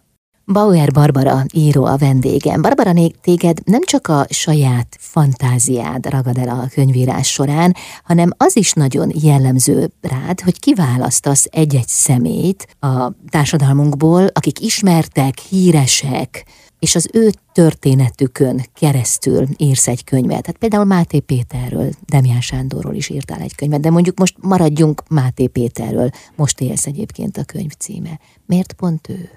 [0.52, 2.62] Bauer Barbara író a vendégem.
[2.62, 8.74] Barbara, téged nem csak a saját fantáziád ragad el a könyvírás során, hanem az is
[8.74, 16.46] nagyon jellemző rád, hogy kiválasztasz egy-egy szemét a társadalmunkból, akik ismertek, híresek,
[16.80, 20.46] és az ő történetükön keresztül írsz egy könyvet.
[20.46, 25.48] Hát például Máté Péterről, Demián Sándorról is írtál egy könyvet, de mondjuk most maradjunk Máté
[25.48, 26.10] Péterről.
[26.36, 28.20] Most élsz egyébként a könyv címe.
[28.46, 29.30] Miért pont ő?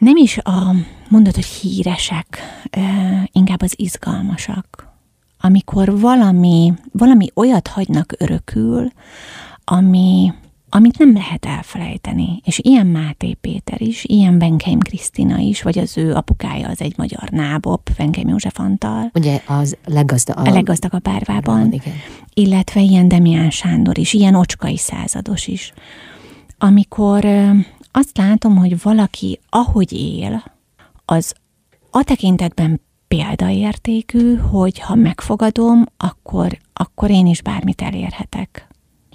[0.00, 0.74] Nem is a,
[1.08, 2.38] mondod, hogy híresek,
[3.32, 4.88] inkább az izgalmasak.
[5.40, 8.88] Amikor valami, valami olyat hagynak örökül,
[9.64, 10.32] ami,
[10.68, 12.40] amit nem lehet elfelejteni.
[12.44, 16.94] És ilyen Máté Péter is, ilyen Benkeim Krisztina is, vagy az ő apukája az egy
[16.96, 19.10] magyar nábob, Benkeim József Antal.
[19.14, 21.72] Ugye az leggazda, a, a leggazdag a párvában.
[21.72, 21.94] Igen.
[22.34, 25.72] Illetve ilyen Demián Sándor is, ilyen ocskai százados is.
[26.58, 27.24] Amikor
[27.92, 30.44] azt látom, hogy valaki ahogy él,
[31.04, 31.34] az
[31.90, 38.68] a tekintetben példaértékű, hogy ha megfogadom, akkor, akkor én is bármit elérhetek.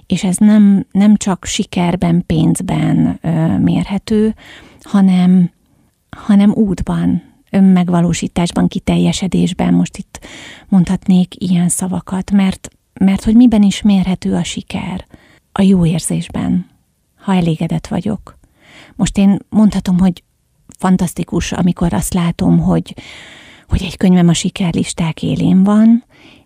[0.08, 4.36] És ez nem, nem csak sikerben, pénzben ö, mérhető,
[4.82, 5.52] hanem,
[6.10, 10.26] hanem útban, önmegvalósításban, kiteljesedésben, most itt
[10.68, 15.06] mondhatnék ilyen szavakat, mert, mert hogy miben is mérhető a siker?
[15.52, 16.70] A jó érzésben,
[17.16, 18.38] ha elégedett vagyok.
[18.96, 20.24] Most én mondhatom, hogy
[20.78, 22.94] fantasztikus, amikor azt látom, hogy,
[23.68, 26.04] hogy egy könyvem a sikerlisták élén van,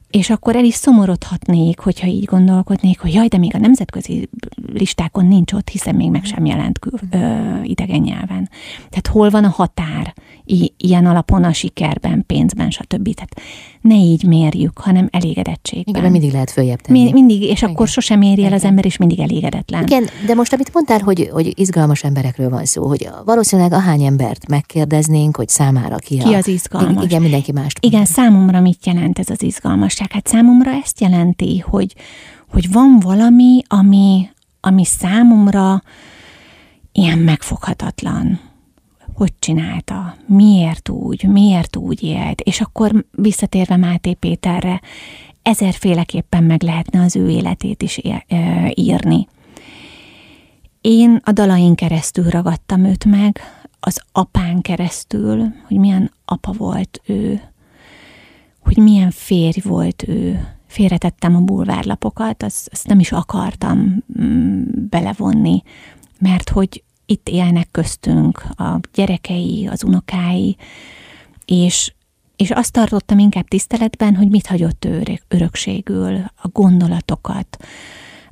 [0.09, 4.29] és akkor el is szomorodhatnék, hogyha így gondolkodnék, hogy jaj, de még a nemzetközi
[4.73, 7.17] listákon nincs ott, hiszen még meg sem jelent kül, ö,
[7.63, 8.49] idegen nyelven.
[8.89, 10.13] Tehát hol van a határ
[10.45, 13.13] i- ilyen alapon a sikerben, pénzben, stb.
[13.13, 13.41] Tehát
[13.81, 15.83] ne így mérjük, hanem elégedettségben.
[15.87, 17.03] Igen, mert mindig lehet följebb tenni.
[17.03, 17.73] Mi, mindig, és Igen.
[17.73, 19.83] akkor sosem éri el az ember, és mindig elégedetlen.
[19.83, 24.47] Igen, de most amit mondtál, hogy, hogy izgalmas emberekről van szó, hogy valószínűleg ahány embert
[24.47, 26.37] megkérdeznénk, hogy számára ki, ki a...
[26.37, 27.03] az izgalmas.
[27.03, 27.77] Igen, mindenki mást.
[27.81, 29.43] Igen, számomra mit jelent ez az
[29.99, 30.11] izgalmasság?
[30.11, 31.95] Hát számomra ezt jelenti, hogy,
[32.49, 35.81] hogy van valami, ami, ami számomra
[36.91, 38.39] ilyen megfoghatatlan.
[39.13, 44.81] Hogy csinálta, miért úgy, miért úgy élt, és akkor visszatérve Máté Péterre,
[45.41, 48.01] ezerféleképpen meg lehetne az ő életét is
[48.73, 49.27] írni.
[50.81, 53.39] Én a dalain keresztül ragadtam őt meg,
[53.79, 57.41] az apán keresztül, hogy milyen apa volt ő,
[58.81, 60.47] milyen férj volt ő.
[60.67, 65.63] Félretettem a bulvárlapokat, azt, azt nem is akartam mm, belevonni,
[66.19, 70.57] mert hogy itt élnek köztünk a gyerekei, az unokái,
[71.45, 71.93] és,
[72.35, 77.57] és azt tartottam inkább tiszteletben, hogy mit hagyott ő örökségül, a gondolatokat,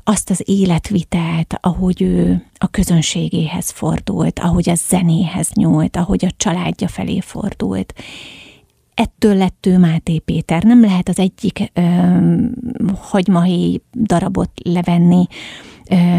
[0.04, 6.88] azt az életvitelt, ahogy ő a közönségéhez fordult, ahogy a zenéhez nyúlt, ahogy a családja
[6.88, 7.94] felé fordult.
[8.98, 10.64] Ettől lett ő Máté Péter.
[10.64, 11.82] Nem lehet az egyik ö,
[13.02, 15.28] hagymahi darabot levenni,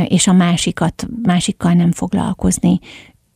[0.05, 2.79] és a másikat, másikkal nem foglalkozni.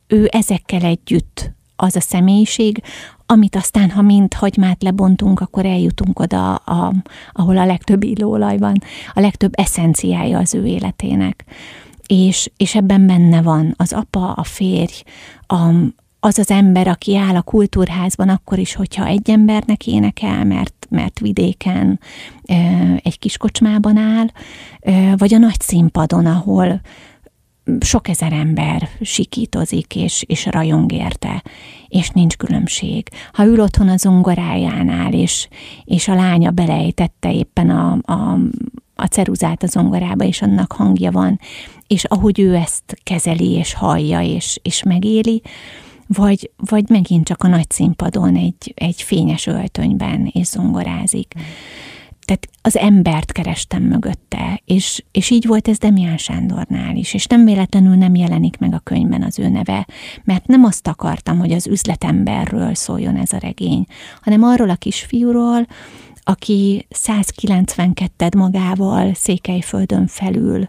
[0.07, 2.81] Ő ezekkel együtt az a személyiség,
[3.25, 6.93] amit aztán, ha mind hagymát lebontunk, akkor eljutunk oda, a,
[7.31, 8.75] ahol a legtöbb illóolaj van,
[9.13, 11.45] a legtöbb eszenciája az ő életének.
[12.07, 15.03] És, és ebben benne van az apa, a férj,
[15.47, 15.57] a,
[16.25, 21.19] az az ember, aki áll a kultúrházban, akkor is, hogyha egy embernek énekel, mert, mert
[21.19, 21.99] vidéken
[22.97, 24.27] egy kis kocsmában áll,
[25.15, 26.81] vagy a nagy színpadon, ahol
[27.79, 31.43] sok ezer ember sikítozik és, és rajong érte,
[31.87, 33.07] és nincs különbség.
[33.31, 35.47] Ha ül otthon a zongorájánál, és,
[35.83, 38.39] és a lánya belejtette éppen a, a,
[38.95, 41.39] a ceruzát a zongorába, és annak hangja van,
[41.87, 45.41] és ahogy ő ezt kezeli, és hallja, és, és megéli,
[46.13, 51.33] vagy, vagy megint csak a nagy színpadon egy, egy fényes öltönyben és zongorázik.
[52.25, 57.45] Tehát az embert kerestem mögötte, és, és így volt ez Demián Sándornál is, és nem
[57.45, 59.87] véletlenül nem jelenik meg a könyvben az ő neve,
[60.23, 63.85] mert nem azt akartam, hogy az üzletemberről szóljon ez a regény,
[64.21, 65.67] hanem arról a kisfiúról,
[66.23, 70.67] aki 192 magával Székelyföldön felül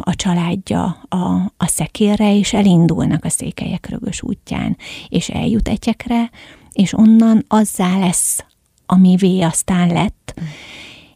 [0.00, 4.76] a családja a, a szekérre, és elindulnak a székelyek rögös útján,
[5.08, 6.30] és eljut egyekre,
[6.72, 8.44] és onnan azzá lesz,
[8.86, 10.40] amivé aztán lett,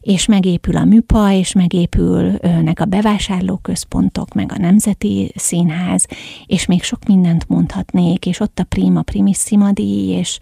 [0.03, 6.05] és megépül a műpa, és megépülnek a bevásárlóközpontok, meg a Nemzeti Színház,
[6.45, 10.39] és még sok mindent mondhatnék, és ott a Prima Primissima díj, és,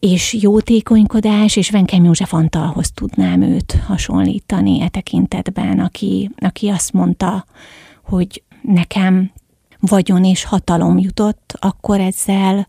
[0.00, 7.44] és jótékonykodás, és Venkem József Antalhoz tudnám őt hasonlítani e tekintetben, aki, aki azt mondta,
[8.04, 9.32] hogy nekem
[9.80, 12.66] vagyon és hatalom jutott, akkor ezzel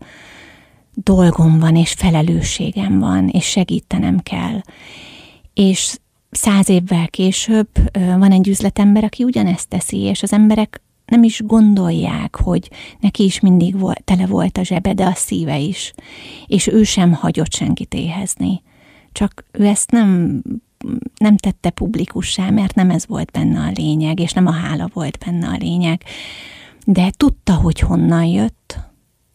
[0.94, 4.60] dolgom van, és felelősségem van, és segítenem kell.
[5.54, 5.96] És
[6.30, 12.36] száz évvel később van egy üzletember, aki ugyanezt teszi, és az emberek nem is gondolják,
[12.36, 12.70] hogy
[13.00, 15.92] neki is mindig volt, tele volt a zsebe, de a szíve is.
[16.46, 18.62] És ő sem hagyott senkit éhezni.
[19.12, 20.42] Csak ő ezt nem,
[21.16, 25.18] nem tette publikussá, mert nem ez volt benne a lényeg, és nem a hála volt
[25.24, 26.02] benne a lényeg.
[26.86, 28.78] De tudta, hogy honnan jött,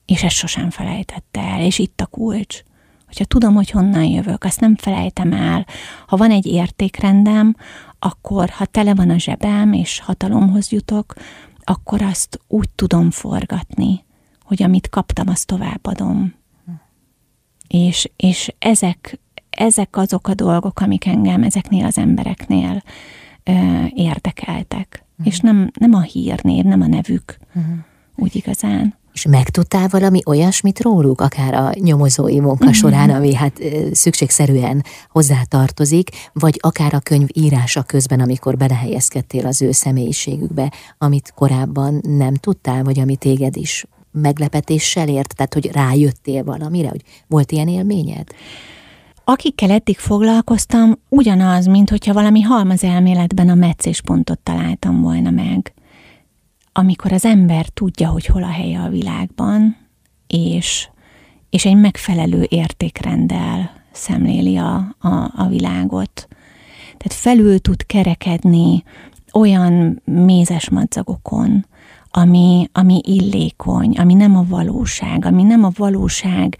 [0.05, 2.63] és ezt sosem felejtette el, és itt a kulcs,
[3.05, 5.65] hogyha tudom, hogy honnan jövök, azt nem felejtem el.
[6.07, 7.55] Ha van egy értékrendem,
[7.99, 11.13] akkor ha tele van a zsebem, és hatalomhoz jutok,
[11.69, 14.05] akkor azt úgy tudom forgatni,
[14.41, 16.33] hogy amit kaptam, azt továbbadom.
[17.67, 22.83] És, és ezek, ezek azok a dolgok, amik engem ezeknél az embereknél
[23.43, 25.05] ö, érdekeltek.
[25.11, 25.27] Uh-huh.
[25.27, 27.77] És nem, nem a hírnév, nem a nevük, uh-huh.
[28.15, 28.95] úgy igazán.
[29.17, 32.73] És megtudtál valami olyasmit róluk, akár a nyomozói munka uh-huh.
[32.73, 39.71] során, ami hát szükségszerűen hozzátartozik, vagy akár a könyv írása közben, amikor belehelyezkedtél az ő
[39.71, 46.89] személyiségükbe, amit korábban nem tudtál, vagy ami téged is meglepetéssel ért, tehát hogy rájöttél valamire,
[46.89, 48.27] hogy volt ilyen élményed?
[49.23, 55.73] Akikkel eddig foglalkoztam, ugyanaz, mint hogyha valami halmaz elméletben a meccéspontot találtam volna meg.
[56.79, 59.77] Amikor az ember tudja, hogy hol a helye a világban,
[60.27, 60.89] és,
[61.49, 66.27] és egy megfelelő értékrenddel szemléli a, a, a világot.
[66.97, 68.83] Tehát felül tud kerekedni
[69.33, 71.65] olyan mézes madzagokon,
[72.11, 76.57] ami, ami illékony, ami nem a valóság, ami nem a valóság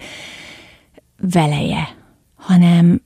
[1.32, 1.96] veleje,
[2.36, 3.02] hanem,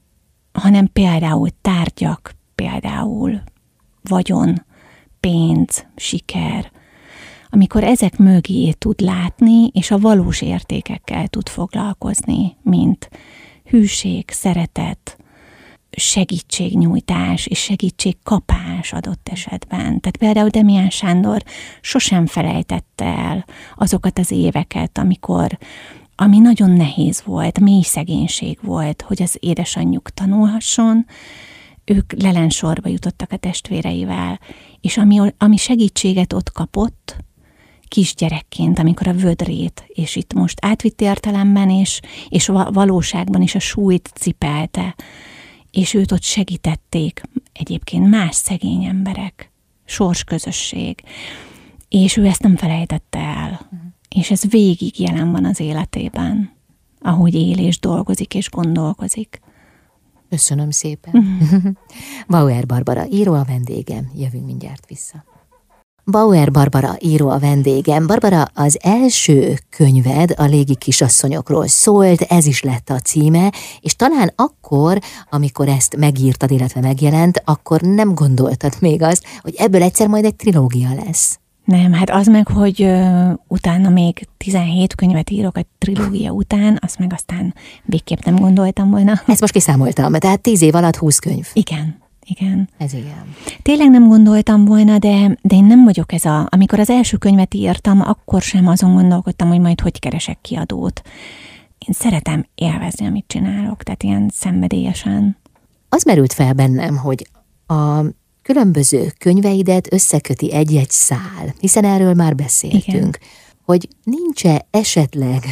[0.51, 3.41] hanem például tárgyak, például
[4.01, 4.65] vagyon,
[5.19, 6.70] pénz, siker,
[7.53, 13.09] amikor ezek mögé tud látni, és a valós értékekkel tud foglalkozni, mint
[13.65, 15.17] hűség, szeretet,
[15.91, 19.99] segítségnyújtás és segítségkapás adott esetben.
[19.99, 21.43] Tehát például Demián Sándor
[21.81, 25.57] sosem felejtette el azokat az éveket, amikor
[26.15, 31.05] ami nagyon nehéz volt, mély szegénység volt, hogy az édesanyjuk tanulhasson,
[31.85, 34.39] ők lelensorba jutottak a testvéreivel,
[34.81, 37.15] és ami, ami segítséget ott kapott,
[37.91, 41.99] kisgyerekként, amikor a vödrét, és itt most átvitt értelemben, és,
[42.29, 44.95] és valóságban is a súlyt cipelte,
[45.71, 47.21] és őt ott segítették
[47.53, 49.51] egyébként más szegény emberek,
[49.85, 51.03] sorsközösség,
[51.89, 53.51] és ő ezt nem felejtette el.
[53.51, 53.79] Uh-huh.
[54.09, 56.51] És ez végig jelen van az életében,
[57.01, 59.39] ahogy él és dolgozik és gondolkozik.
[60.29, 61.13] Köszönöm szépen.
[61.15, 61.71] Uh-huh.
[62.27, 64.11] Bauer Barbara, író a vendégem.
[64.15, 65.30] Jövünk mindjárt vissza.
[66.11, 68.07] Bauer Barbara író a vendégem.
[68.07, 74.31] Barbara, az első könyved a légi kisasszonyokról szólt, ez is lett a címe, és talán
[74.35, 80.25] akkor, amikor ezt megírtad, illetve megjelent, akkor nem gondoltad még azt, hogy ebből egyszer majd
[80.25, 81.39] egy trilógia lesz.
[81.65, 86.99] Nem, hát az meg, hogy ö, utána még 17 könyvet írok a trilógia után, azt
[86.99, 87.53] meg aztán
[87.85, 89.21] végképp nem gondoltam volna.
[89.27, 91.47] Ezt most kiszámoltam, tehát 10 év alatt 20 könyv.
[91.53, 92.00] Igen,
[92.39, 92.69] igen.
[92.77, 93.35] Ez igen.
[93.61, 96.47] Tényleg nem gondoltam volna, de, de én nem vagyok ez a...
[96.49, 101.01] Amikor az első könyvet írtam, akkor sem azon gondolkodtam, hogy majd hogy keresek kiadót.
[101.87, 105.37] Én szeretem élvezni, amit csinálok, tehát ilyen szenvedélyesen.
[105.89, 107.27] Az merült fel bennem, hogy
[107.67, 108.01] a
[108.41, 113.15] különböző könyveidet összeköti egy-egy szál, hiszen erről már beszéltünk, Igen.
[113.65, 115.43] hogy nincs-e esetleg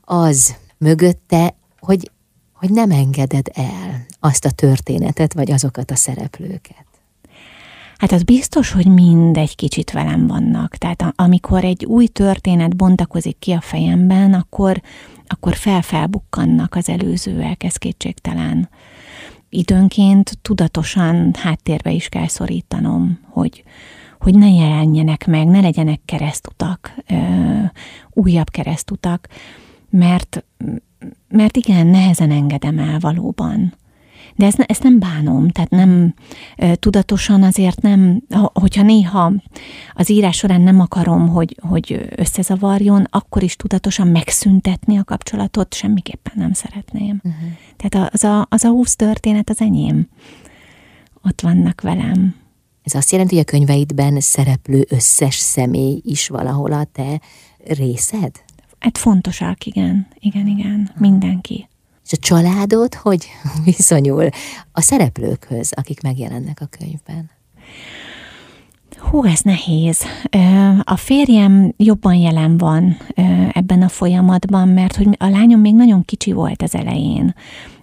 [0.00, 2.10] az mögötte, hogy,
[2.66, 6.84] hogy nem engeded el azt a történetet, vagy azokat a szereplőket?
[7.98, 10.76] Hát az biztos, hogy mind egy kicsit velem vannak.
[10.76, 14.80] Tehát amikor egy új történet bontakozik ki a fejemben, akkor,
[15.26, 18.68] akkor felfelbukkannak az előzőek, ez kétségtelen
[19.48, 23.64] időnként tudatosan háttérbe is kell szorítanom, hogy,
[24.20, 27.14] hogy ne jelenjenek meg, ne legyenek keresztutak, ö,
[28.10, 29.28] újabb keresztutak,
[29.90, 30.44] mert,
[31.28, 33.74] mert igen, nehezen engedem el valóban.
[34.36, 36.14] De ezt, ezt nem bánom, tehát nem
[36.74, 39.32] tudatosan azért nem, hogyha néha
[39.92, 46.32] az írás során nem akarom, hogy, hogy összezavarjon, akkor is tudatosan megszüntetni a kapcsolatot, semmiképpen
[46.36, 47.20] nem szeretném.
[47.24, 47.50] Uh-huh.
[47.76, 50.08] Tehát az a, az a húsz történet az enyém.
[51.22, 52.34] Ott vannak velem.
[52.82, 57.20] Ez azt jelenti, hogy a könyveidben szereplő összes személy is valahol a te
[57.64, 58.30] részed?
[58.86, 60.06] Hát fontosak, igen.
[60.18, 60.90] Igen, igen.
[60.98, 61.68] Mindenki.
[62.04, 63.26] És a családod hogy
[63.64, 64.28] viszonyul
[64.72, 67.30] a szereplőkhöz, akik megjelennek a könyvben?
[68.98, 70.02] Hú, ez nehéz.
[70.82, 72.96] A férjem jobban jelen van
[73.52, 77.34] ebben a folyamatban, mert hogy a lányom még nagyon kicsi volt az elején.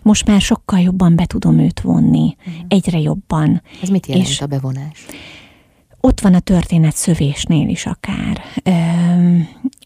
[0.02, 2.54] Most már sokkal jobban be tudom őt vonni, mm.
[2.68, 3.62] egyre jobban.
[3.82, 5.06] Ez mit jelent és a bevonás?
[6.08, 8.42] Ott van a történet szövésnél is akár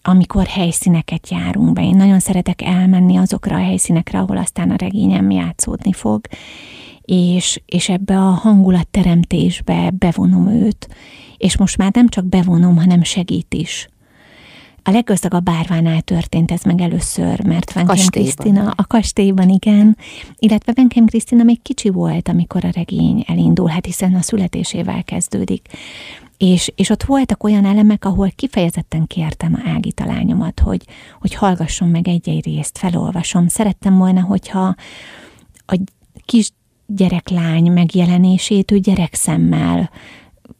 [0.07, 1.81] amikor helyszíneket járunk be.
[1.81, 6.21] Én nagyon szeretek elmenni azokra a helyszínekre, ahol aztán a regényem játszódni fog,
[7.01, 10.87] és, és ebbe a hangulatteremtésbe bevonom őt,
[11.37, 13.89] és most már nem csak bevonom, hanem segít is.
[14.87, 19.97] A leggazdagabb bárvánál történt ez meg először, mert Venkem Krisztina a kastélyban, igen,
[20.35, 25.67] illetve Venkem Krisztina még kicsi volt, amikor a regény elindul, hát hiszen a születésével kezdődik.
[26.37, 30.85] És, és ott voltak olyan elemek, ahol kifejezetten kértem a Ágita lányomat, hogy,
[31.19, 33.47] hogy hallgasson meg egy-egy részt, felolvasom.
[33.47, 34.75] Szerettem volna, hogyha
[35.65, 35.79] a
[36.25, 36.51] kis
[36.85, 39.89] gyereklány megjelenését ő gyerekszemmel,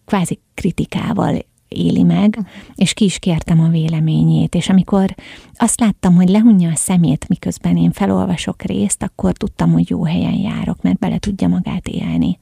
[0.05, 2.39] kvázi kritikával éli meg,
[2.76, 5.15] és ki is kértem a véleményét, és amikor
[5.53, 10.34] azt láttam, hogy lehunja a szemét, miközben én felolvasok részt, akkor tudtam, hogy jó helyen
[10.34, 12.38] járok, mert bele tudja magát élni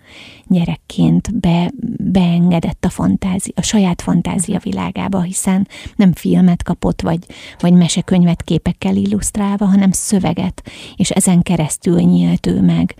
[0.47, 7.25] gyerekként, be, beengedett a fantázia, a saját fantázia világába, hiszen nem filmet kapott, vagy,
[7.59, 10.63] vagy mesekönyvet képekkel illusztrálva, hanem szöveget,
[10.95, 12.95] és ezen keresztül nyílt ő meg.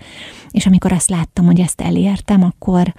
[0.50, 2.94] És amikor azt láttam, hogy ezt elértem, akkor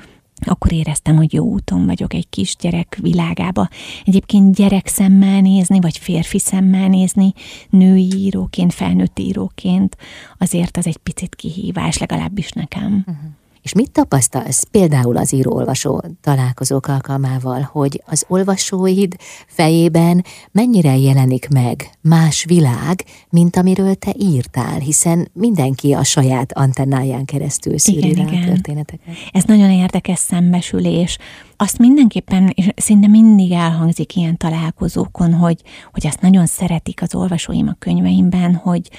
[0.46, 3.70] akkor éreztem, hogy jó úton vagyok egy kisgyerek világába.
[4.06, 7.34] Egyébként gyerek szemmel nézni, vagy férfi szemmel nézni,
[7.70, 9.98] női íróként, felnőtt íróként,
[10.38, 13.04] azért az egy picit kihívás, legalábbis nekem.
[13.08, 13.30] Uh-huh.
[13.68, 19.16] És mit tapasztalsz például az író-olvasó találkozók alkalmával, hogy az olvasóid
[19.48, 27.26] fejében mennyire jelenik meg más világ, mint amiről te írtál, hiszen mindenki a saját antennáján
[27.26, 28.42] keresztül szűri igen, igen.
[28.42, 29.16] a történeteket.
[29.32, 31.18] Ez nagyon érdekes szembesülés.
[31.58, 35.62] Azt mindenképpen, és szinte mindig elhangzik ilyen találkozókon, hogy,
[35.92, 38.90] hogy azt nagyon szeretik az olvasóim a könyveimben, hogy,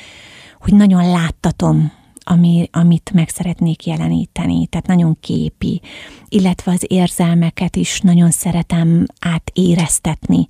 [0.60, 1.92] hogy nagyon láttatom
[2.30, 5.80] ami, amit meg szeretnék jeleníteni, tehát nagyon képi,
[6.28, 10.46] illetve az érzelmeket is nagyon szeretem átéreztetni.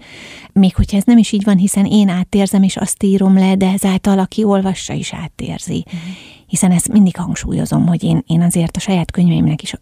[0.52, 3.70] Még hogyha ez nem is így van, hiszen én átérzem, és azt írom le, de
[3.70, 5.84] ezáltal, aki olvassa, is átérzi.
[5.94, 6.10] Mm.
[6.46, 9.74] Hiszen ezt mindig hangsúlyozom, hogy én, én azért a saját könyveimnek is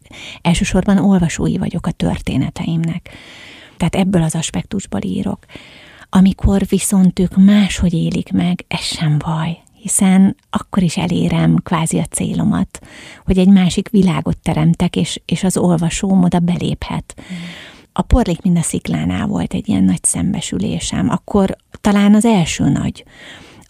[0.42, 3.11] elsősorban olvasói vagyok a történeteimnek.
[3.76, 5.44] Tehát ebből az aspektusból írok.
[6.11, 12.05] Amikor viszont ők máshogy élik meg, ez sem baj hiszen akkor is elérem kvázi a
[12.05, 12.80] célomat,
[13.24, 17.14] hogy egy másik világot teremtek, és, és az olvasóm oda beléphet.
[17.93, 23.05] A porlék mind a sziklánál volt egy ilyen nagy szembesülésem, akkor talán az első nagy,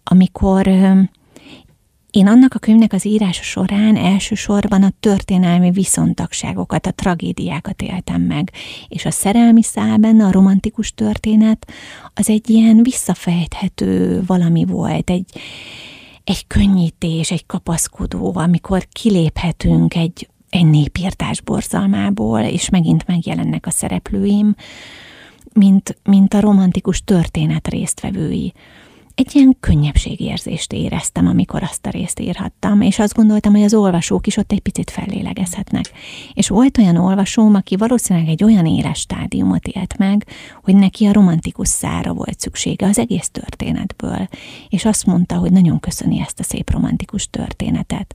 [0.05, 0.67] amikor
[2.17, 8.53] én annak a könyvnek az írása során elsősorban a történelmi viszontagságokat, a tragédiákat éltem meg,
[8.89, 11.73] és a szerelmi szál a romantikus történet,
[12.15, 15.41] az egy ilyen visszafejthető valami volt, egy,
[16.27, 24.55] egy könnyítés, egy kapaszkodó, amikor kiléphetünk egy, egy népírtás borzalmából, és megint megjelennek a szereplőim,
[25.53, 28.53] mint, mint a romantikus történet résztvevői
[29.17, 34.27] egy ilyen könnyebbségérzést éreztem, amikor azt a részt írhattam, és azt gondoltam, hogy az olvasók
[34.27, 35.93] is ott egy picit fellélegezhetnek.
[36.33, 40.27] És volt olyan olvasóm, aki valószínűleg egy olyan éles stádiumot élt meg,
[40.63, 44.29] hogy neki a romantikus szára volt szüksége az egész történetből,
[44.69, 48.15] és azt mondta, hogy nagyon köszöni ezt a szép romantikus történetet.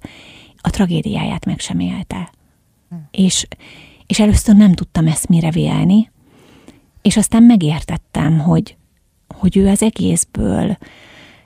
[0.57, 2.31] A tragédiáját meg sem élte.
[2.89, 2.95] Hm.
[3.11, 3.47] És,
[4.07, 6.11] és először nem tudtam ezt mire vélni,
[7.01, 8.75] és aztán megértettem, hogy,
[9.41, 10.77] hogy ő az egészből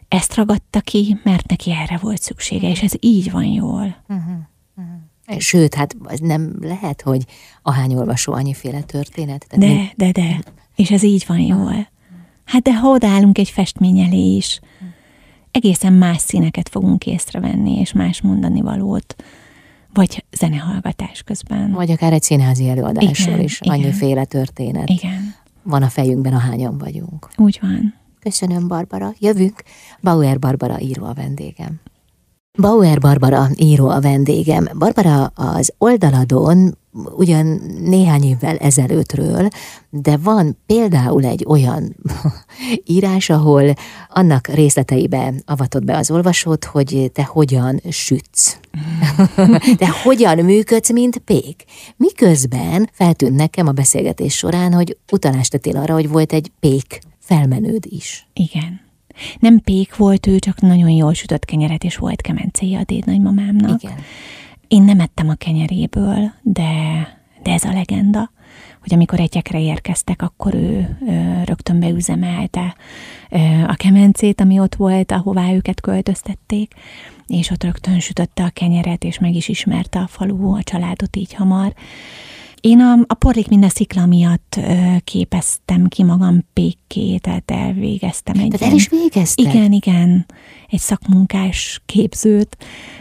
[0.07, 3.95] ezt ragadta ki, mert neki erre volt szüksége, és ez így van jól.
[4.07, 4.35] Uh-huh.
[4.75, 5.39] Uh-huh.
[5.39, 7.25] Sőt, hát az nem lehet, hogy
[7.61, 9.45] ahány olvasó annyiféle történet.
[9.49, 9.89] De, mi...
[9.95, 10.43] de, de.
[10.75, 11.89] És ez így van jól.
[12.45, 14.59] Hát de ha odállunk egy festmény elé is,
[15.51, 19.15] egészen más színeket fogunk észrevenni, és más mondani valót,
[19.93, 21.71] vagy zenehallgatás közben.
[21.71, 23.73] Vagy akár egy színházi előadásról igen, is, igen.
[23.73, 24.89] annyiféle történet.
[24.89, 25.24] Igen
[25.65, 27.29] van a fejünkben, ahányan vagyunk.
[27.37, 27.93] Úgy van.
[28.19, 29.13] Köszönöm, Barbara.
[29.19, 29.63] Jövünk.
[30.01, 31.79] Bauer Barbara író a vendégem.
[32.57, 34.67] Bauer Barbara író a vendégem.
[34.77, 39.47] Barbara az oldaladon ugyan néhány évvel ezelőttről,
[39.89, 41.95] de van például egy olyan
[42.95, 43.73] írás, ahol
[44.09, 48.59] annak részleteibe avatott be az olvasót, hogy te hogyan sütsz.
[49.77, 51.63] te hogyan működsz, mint pék.
[51.97, 57.85] Miközben feltűnt nekem a beszélgetés során, hogy utalást tettél arra, hogy volt egy pék felmenőd
[57.85, 58.27] is.
[58.33, 58.81] Igen.
[59.39, 63.83] Nem pék volt ő, csak nagyon jól sütött kenyeret, és volt kemencéje a déd nagymamámnak.
[63.83, 63.97] Igen.
[64.67, 66.71] Én nem ettem a kenyeréből, de,
[67.43, 68.31] de ez a legenda,
[68.81, 72.75] hogy amikor egyekre érkeztek, akkor ő ö, rögtön beüzemelte
[73.29, 73.37] ö,
[73.67, 76.73] a kemencét, ami ott volt, ahová őket költöztették,
[77.27, 81.33] és ott rögtön sütötte a kenyeret, és meg is ismerte a falu, a családot így
[81.33, 81.73] hamar.
[82.61, 88.49] Én a, a porlik minden szikla miatt ö, képeztem ki magam pékké, tehát elvégeztem egy.
[88.49, 89.49] Tehát el is végeztem?
[89.49, 90.25] Igen, igen.
[90.75, 92.57] Egy szakmunkás képzőt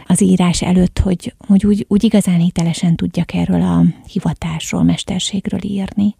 [0.07, 6.15] az írás előtt, hogy, hogy úgy, úgy igazán hitelesen tudjak erről a hivatásról, mesterségről írni.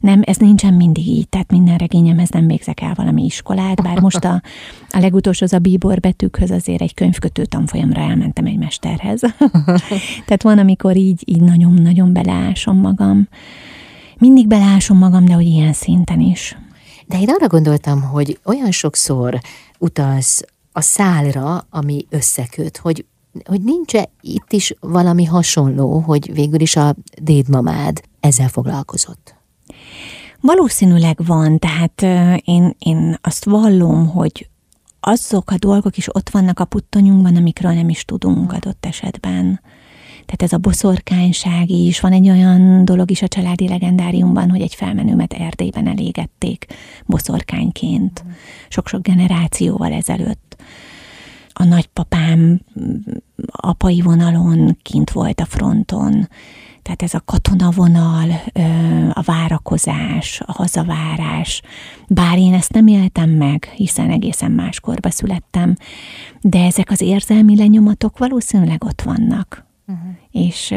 [0.00, 4.24] Nem, ez nincsen mindig így, tehát minden regényemhez nem végzek el valami iskolát, bár most
[4.24, 4.42] a,
[4.90, 9.20] a legutolsó az a bíbor betűkhöz azért egy könyvkötő tanfolyamra elmentem egy mesterhez.
[10.26, 13.28] tehát van, amikor így, így nagyon-nagyon beleásom magam.
[14.18, 16.56] Mindig beleásom magam, de hogy ilyen szinten is.
[17.06, 19.40] De én arra gondoltam, hogy olyan sokszor
[19.78, 20.42] utalsz
[20.72, 23.04] a szálra, ami összeköt, hogy,
[23.44, 29.34] hogy nincs -e itt is valami hasonló, hogy végül is a dédmamád ezzel foglalkozott?
[30.40, 32.02] Valószínűleg van, tehát
[32.44, 34.48] én, én azt vallom, hogy
[35.00, 39.60] azok a dolgok is ott vannak a puttonyunkban, amikről nem is tudunk adott esetben.
[40.26, 44.74] Tehát ez a boszorkányság is, van egy olyan dolog is a családi legendáriumban, hogy egy
[44.74, 46.66] felmenőmet Erdélyben elégették
[47.06, 48.24] boszorkányként,
[48.68, 50.51] sok-sok generációval ezelőtt.
[51.52, 52.60] A nagypapám
[53.46, 56.28] apai vonalon kint volt a fronton,
[56.82, 58.28] tehát ez a katonavonal,
[59.12, 61.62] a várakozás, a hazavárás,
[62.08, 65.76] bár én ezt nem éltem meg, hiszen egészen máskorba születtem,
[66.40, 70.10] de ezek az érzelmi lenyomatok valószínűleg ott vannak uh-huh.
[70.30, 70.74] és,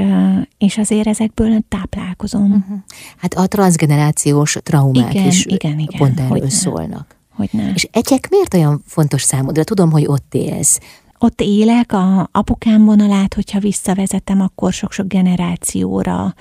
[0.57, 2.51] és azért ezekből táplálkozom.
[2.51, 2.77] Uh-huh.
[3.17, 7.15] Hát a transgenerációs traumák igen, is igen, igen, pont erről hogy szólnak.
[7.35, 7.71] Hogy ne.
[7.73, 9.63] És egyek miért olyan fontos számodra?
[9.63, 10.79] Tudom, hogy ott élsz.
[11.19, 16.33] Ott élek, a apukám vonalát, hogyha visszavezetem, akkor sok-sok generációra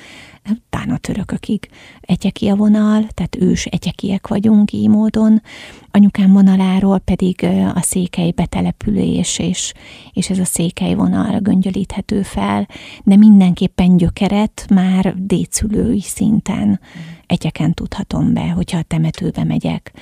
[0.71, 1.69] talán a törökökig
[2.01, 5.43] egyeki a vonal, tehát ős egyekiek vagyunk így módon.
[5.91, 9.73] Anyukám vonaláról pedig a székely betelepülés, és,
[10.13, 12.69] és ez a székely vonal göngyölíthető fel,
[13.05, 16.81] de mindenképpen gyökeret már dédszülői szinten
[17.27, 19.93] egyeken tudhatom be, hogyha a temetőbe megyek,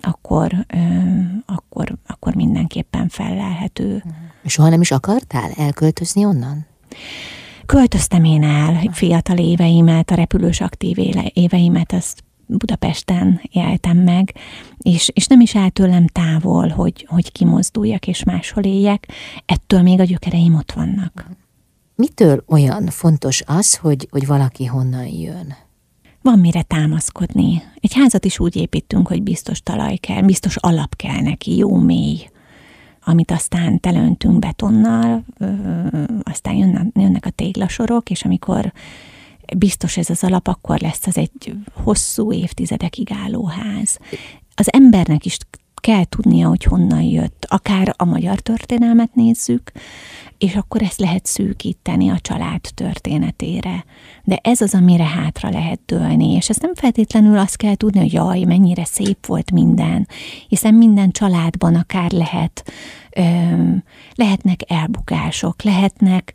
[0.00, 0.66] akkor,
[1.46, 4.02] akkor, akkor mindenképpen fellelhető.
[4.44, 6.66] Soha nem is akartál elköltözni onnan?
[7.66, 10.96] Költöztem én el fiatal éveimet, a repülős aktív
[11.32, 14.34] éveimet, azt Budapesten éltem meg,
[14.78, 19.08] és, és nem is áll tőlem távol, hogy, hogy kimozduljak és máshol éljek,
[19.46, 21.26] ettől még a gyökereim ott vannak.
[21.94, 25.54] Mitől olyan fontos az, hogy, hogy valaki honnan jön?
[26.22, 27.62] Van mire támaszkodni.
[27.80, 32.30] Egy házat is úgy építünk, hogy biztos talaj kell, biztos alap kell neki, jó mély
[33.04, 35.24] amit aztán telöntünk betonnal,
[36.22, 38.72] aztán jönnek, jönnek a téglasorok, és amikor
[39.58, 43.98] biztos ez az alap, akkor lesz az egy hosszú évtizedekig álló ház.
[44.54, 45.36] Az embernek is
[45.74, 47.46] kell tudnia, hogy honnan jött.
[47.48, 49.72] Akár a magyar történelmet nézzük,
[50.40, 53.84] és akkor ezt lehet szűkíteni a család történetére.
[54.24, 58.12] De ez az, amire hátra lehet dőlni, és ezt nem feltétlenül azt kell tudni, hogy
[58.12, 60.08] jaj, mennyire szép volt minden,
[60.48, 62.72] hiszen minden családban akár lehet,
[63.10, 63.22] ö,
[64.14, 66.34] lehetnek elbukások, lehetnek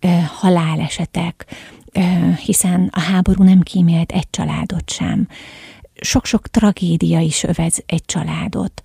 [0.00, 1.46] ö, halálesetek,
[1.92, 2.00] ö,
[2.44, 5.28] hiszen a háború nem kímélt egy családot sem.
[6.00, 8.82] Sok-sok tragédia is övez egy családot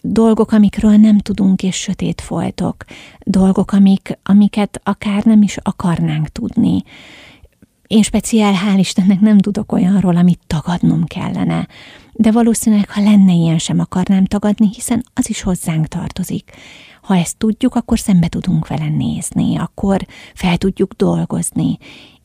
[0.00, 2.84] dolgok, amikről nem tudunk, és sötét foltok,
[3.18, 6.82] dolgok, amik, amiket akár nem is akarnánk tudni.
[7.86, 11.68] Én speciál, hál' Istennek nem tudok olyanról, amit tagadnom kellene.
[12.12, 16.50] De valószínűleg, ha lenne ilyen, sem akarnám tagadni, hiszen az is hozzánk tartozik.
[17.02, 21.78] Ha ezt tudjuk, akkor szembe tudunk vele nézni, akkor fel tudjuk dolgozni,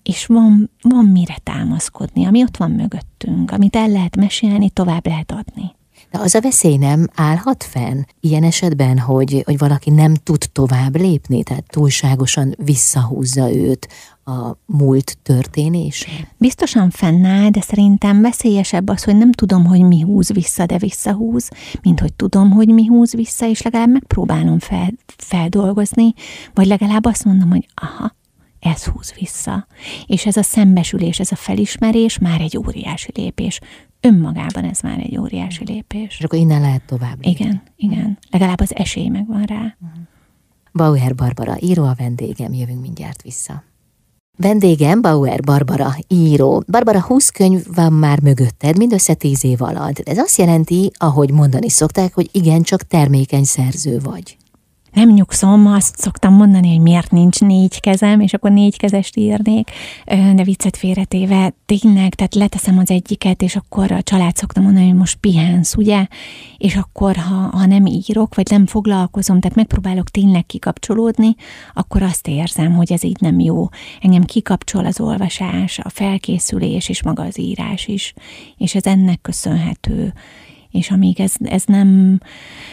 [0.04, 5.32] és van, van mire támaszkodni, ami ott van mögöttünk, amit el lehet mesélni, tovább lehet
[5.32, 5.76] adni.
[6.16, 10.96] De az a veszély nem állhat fenn ilyen esetben, hogy, hogy valaki nem tud tovább
[10.96, 13.88] lépni, tehát túlságosan visszahúzza őt
[14.26, 16.08] a múlt történés?
[16.38, 21.50] Biztosan fennáll, de szerintem veszélyesebb az, hogy nem tudom, hogy mi húz vissza, de visszahúz,
[21.82, 26.14] mint hogy tudom, hogy mi húz vissza, és legalább megpróbálom fel, feldolgozni,
[26.54, 28.16] vagy legalább azt mondom, hogy aha,
[28.60, 29.68] ez húz vissza.
[30.06, 33.60] És ez a szembesülés, ez a felismerés már egy óriási lépés
[34.06, 36.18] önmagában ez már egy óriási lépés.
[36.20, 37.16] És akkor innen lehet tovább.
[37.22, 37.32] Lépni.
[37.32, 38.18] Igen, igen.
[38.30, 39.78] Legalább az esély megvan rá.
[40.74, 43.64] Bauer Barbara, író a vendégem, jövünk mindjárt vissza.
[44.38, 46.64] Vendégem Bauer Barbara, író.
[46.68, 50.00] Barbara, 20 könyv van már mögötted, mindössze 10 év alatt.
[50.00, 54.38] Ez azt jelenti, ahogy mondani szokták, hogy igencsak termékeny szerző vagy
[54.96, 59.72] nem nyugszom, azt szoktam mondani, hogy miért nincs négy kezem, és akkor négy kezest írnék,
[60.06, 64.98] de viccet félretéve tényleg, tehát leteszem az egyiket, és akkor a család szoktam mondani, hogy
[64.98, 66.08] most pihensz, ugye?
[66.58, 71.36] És akkor, ha, ha nem írok, vagy nem foglalkozom, tehát megpróbálok tényleg kikapcsolódni,
[71.74, 73.70] akkor azt érzem, hogy ez így nem jó.
[74.02, 78.14] Engem kikapcsol az olvasás, a felkészülés, és maga az írás is,
[78.58, 80.14] és ez ennek köszönhető
[80.76, 82.20] és amíg ez, ez nem,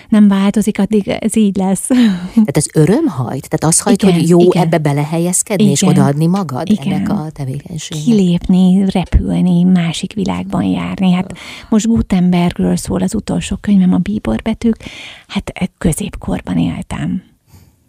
[0.09, 1.87] nem változik, addig ez így lesz.
[2.35, 3.49] Tehát ez örömhajt?
[3.49, 4.63] Tehát az hajt, igen, hogy jó igen.
[4.63, 5.75] ebbe belehelyezkedni, igen.
[5.75, 6.93] és odaadni magad igen.
[6.93, 8.05] ennek a tevékenységnek?
[8.05, 11.13] Kilépni, repülni, másik világban járni.
[11.13, 11.33] Hát
[11.69, 14.77] most Gutenbergről szól az utolsó könyvem, a bíborbetűk.
[15.27, 17.23] Hát középkorban éltem.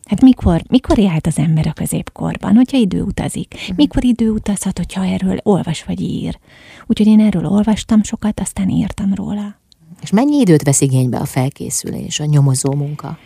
[0.06, 3.54] Hát mikor, mikor járt az ember a középkorban, hogyha idő utazik?
[3.54, 3.76] Mhm.
[3.76, 6.40] Mikor idő utazhat, hogyha erről olvas vagy ír?
[6.86, 9.62] Úgyhogy én erről olvastam sokat, aztán írtam róla.
[10.04, 13.18] És mennyi időt vesz igénybe a felkészülés, a nyomozó munka?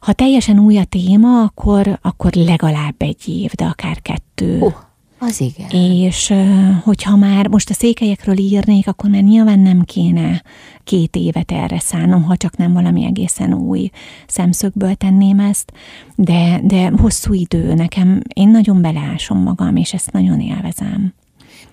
[0.00, 4.58] Ha teljesen új a téma, akkor, akkor legalább egy év, de akár kettő.
[4.58, 4.74] Uh,
[5.18, 5.70] az igen.
[5.70, 6.34] És
[6.82, 10.42] hogyha már most a székelyekről írnék, akkor már nyilván nem kéne
[10.84, 13.90] két évet erre szánom, ha csak nem valami egészen új
[14.26, 15.72] szemszögből tenném ezt,
[16.14, 21.14] de, de hosszú idő nekem, én nagyon beleásom magam, és ezt nagyon élvezem.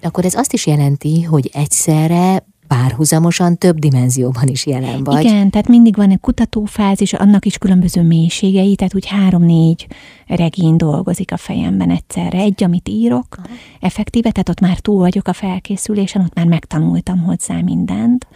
[0.01, 5.24] Akkor ez azt is jelenti, hogy egyszerre párhuzamosan több dimenzióban is jelen vagy.
[5.24, 9.88] Igen, tehát mindig van egy kutatófázis, annak is különböző mélységei, tehát úgy három-négy
[10.28, 12.38] regény dolgozik a fejemben egyszerre.
[12.38, 13.47] Egy, amit írok, Aha.
[13.80, 18.28] effektíve, tehát ott már túl vagyok a felkészülésen, ott már megtanultam hozzá mindent,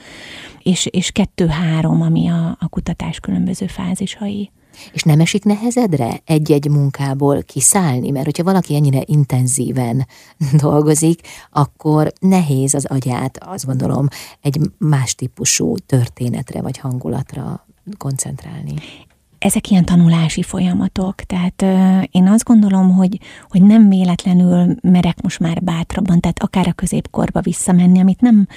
[0.64, 4.52] és, és kettő-három, ami a, a kutatás különböző fázisai.
[4.94, 8.12] És nem esik nehezedre egy-egy munkából kiszállni?
[8.12, 10.08] Mert hogyha valaki ennyire intenzíven
[10.64, 11.20] dolgozik,
[11.52, 14.08] akkor nehéz az agyát, azt gondolom,
[14.42, 17.66] egy más típusú történetre vagy hangulatra
[17.98, 18.74] koncentrálni
[19.46, 23.20] ezek ilyen tanulási folyamatok, tehát euh, én azt gondolom, hogy,
[23.50, 28.48] hogy nem véletlenül merek most már bátrabban, tehát akár a középkorba visszamenni, amit nem,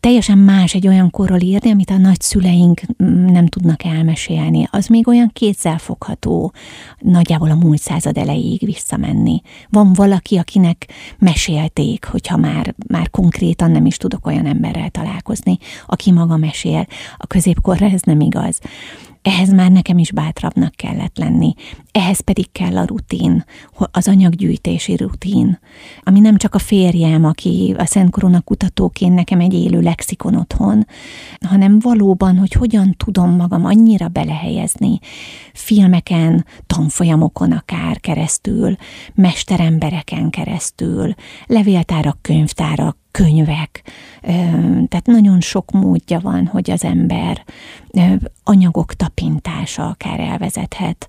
[0.00, 4.68] teljesen más egy olyan korról írni, amit a nagyszüleink mm, nem tudnak elmesélni.
[4.70, 6.52] Az még olyan kézzelfogható,
[6.98, 9.42] nagyjából a múlt század elejéig visszamenni.
[9.68, 10.88] Van valaki, akinek
[11.18, 16.86] mesélték, hogyha már, már konkrétan nem is tudok olyan emberrel találkozni, aki maga mesél.
[17.16, 18.60] A középkorra ez nem igaz
[19.22, 21.54] ehhez már nekem is bátrabbnak kellett lenni.
[21.92, 23.44] Ehhez pedig kell a rutin,
[23.90, 25.58] az anyaggyűjtési rutin,
[26.02, 30.86] ami nem csak a férjem, aki a Szent Korona kutatóként nekem egy élő lexikon otthon,
[31.46, 34.98] hanem valóban, hogy hogyan tudom magam annyira belehelyezni
[35.52, 38.76] filmeken, tanfolyamokon akár keresztül,
[39.14, 41.14] mesterembereken keresztül,
[41.46, 43.82] levéltárak, könyvtárak, könyvek,
[44.88, 47.44] tehát nagyon sok módja van, hogy az ember
[48.44, 51.08] anyagok tapintása akár elvezethet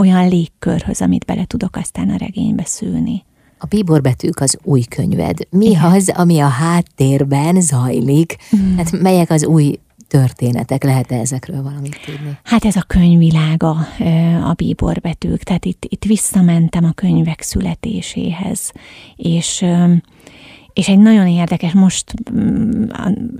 [0.00, 3.24] olyan légkörhöz, amit bele tudok aztán a regénybe szülni.
[3.58, 5.38] A bíborbetűk az új könyved.
[5.50, 5.82] Mi Igen.
[5.82, 8.36] az, ami a háttérben zajlik?
[8.56, 8.76] Mm.
[8.76, 9.78] Hát melyek az új
[10.08, 10.84] történetek?
[10.84, 12.38] Lehet-e ezekről valamit tudni?
[12.44, 13.76] Hát ez a könyvvilága,
[14.44, 15.42] a bíborbetűk.
[15.42, 18.72] Tehát itt, itt visszamentem a könyvek születéséhez,
[19.16, 19.64] és
[20.72, 22.84] és egy nagyon érdekes, most mm,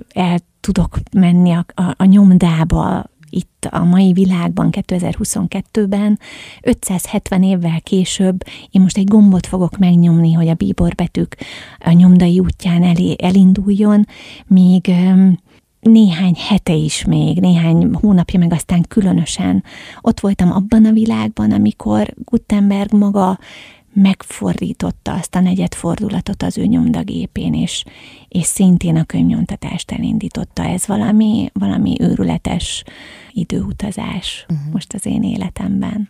[0.09, 6.18] el tudok menni a, a, a nyomdába, itt a mai világban, 2022-ben,
[6.62, 8.45] 570 évvel később.
[8.70, 11.37] Én most egy gombot fogok megnyomni, hogy a bíborbetűk
[11.78, 14.07] a nyomdai útján elé, elinduljon,
[14.47, 14.91] míg
[15.81, 19.64] néhány hete is még, néhány hónapja meg aztán különösen.
[20.01, 23.39] Ott voltam abban a világban, amikor Gutenberg maga
[23.93, 27.84] megfordította azt a negyed fordulatot az ő nyomdagépén, és,
[28.28, 30.64] és szintén a könyvnyomtatást elindította.
[30.64, 32.84] Ez valami, valami őrületes
[33.30, 34.72] időutazás uh-huh.
[34.72, 36.09] most az én életemben.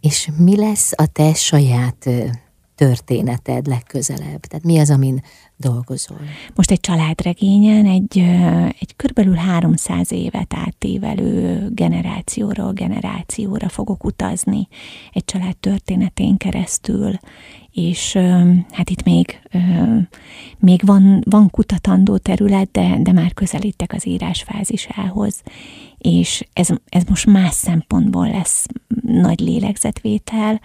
[0.00, 2.08] És mi lesz a te saját
[2.74, 4.40] történeted legközelebb?
[4.40, 5.22] Tehát mi az, amin
[5.56, 6.20] dolgozol?
[6.54, 8.18] Most egy családregényen egy,
[8.80, 14.68] egy körülbelül 300 évet átévelő generációról generációra fogok utazni
[15.12, 17.18] egy család történetén keresztül,
[17.72, 18.12] és
[18.70, 19.40] hát itt még,
[20.58, 25.42] még van, van kutatandó terület, de, de már közelítek az írásfázisához,
[25.98, 28.66] és ez, ez most más szempontból lesz
[29.02, 30.60] nagy lélegzetvétel,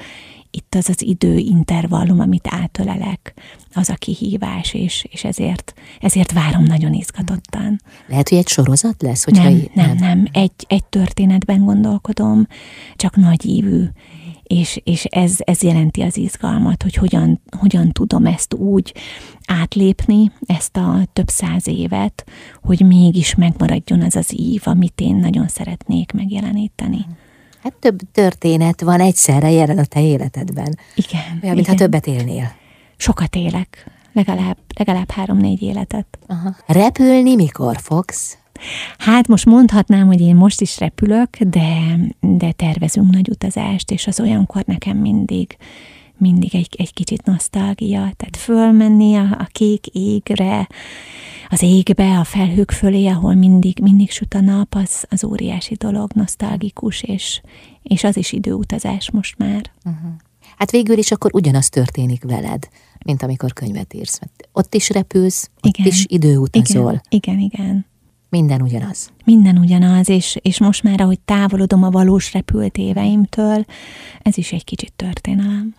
[0.58, 3.34] itt az az időintervallum, amit átölelek,
[3.74, 7.82] az a kihívás, és, és ezért, ezért várom nagyon izgatottan.
[8.08, 9.24] Lehet, hogy egy sorozat lesz?
[9.24, 10.28] Hogyha nem, nem, nem, nem.
[10.32, 12.48] Egy, egy történetben gondolkodom,
[12.96, 13.84] csak nagy ívű,
[14.44, 18.94] és, és ez, ez jelenti az izgalmat, hogy hogyan, hogyan tudom ezt úgy
[19.46, 22.26] átlépni, ezt a több száz évet,
[22.62, 27.06] hogy mégis megmaradjon az az ív, amit én nagyon szeretnék megjeleníteni.
[27.68, 30.78] Hát több történet van egyszerre jelen a te életedben.
[30.96, 31.40] Igen.
[31.44, 32.52] Olyan, mintha többet élnél.
[32.98, 33.92] Sokat élek.
[34.14, 36.08] Legalább, legalább három-négy életet.
[36.28, 36.56] Aha.
[36.66, 38.38] Repülni mikor fogsz?
[38.98, 44.20] Hát most mondhatnám, hogy én most is repülök, de, de tervezünk nagy utazást, és az
[44.20, 45.58] olyankor nekem mindig
[46.18, 50.68] mindig egy, egy kicsit nosztalgia, tehát fölmenni a, a kék égre,
[51.50, 56.12] az égbe, a felhők fölé, ahol mindig, mindig süt a nap, az, az óriási dolog,
[56.14, 57.42] nosztalgikus, és,
[57.84, 59.72] és az is időutazás most már.
[59.86, 60.12] Uh-huh.
[60.58, 62.68] Hát végül is akkor ugyanaz történik veled,
[63.06, 64.20] mint amikor könyvet írsz.
[64.52, 65.86] Ott is repülsz, ott igen.
[65.88, 67.02] is időutazol.
[67.10, 67.86] Igen, igen, igen.
[68.30, 69.12] Minden ugyanaz.
[69.26, 73.66] Minden ugyanaz, és, és most már, ahogy távolodom a valós repült éveimtől,
[74.22, 75.76] ez is egy kicsit történelem.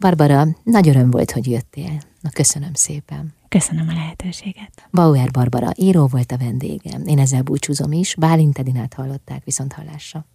[0.00, 2.00] Barbara, nagy öröm volt, hogy jöttél.
[2.20, 3.36] Na, köszönöm szépen.
[3.48, 4.88] Köszönöm a lehetőséget.
[4.90, 7.06] Bauer Barbara író volt a vendégem.
[7.06, 8.14] Én ezzel búcsúzom is.
[8.14, 10.26] Bálint Edinát hallották viszont hallásra.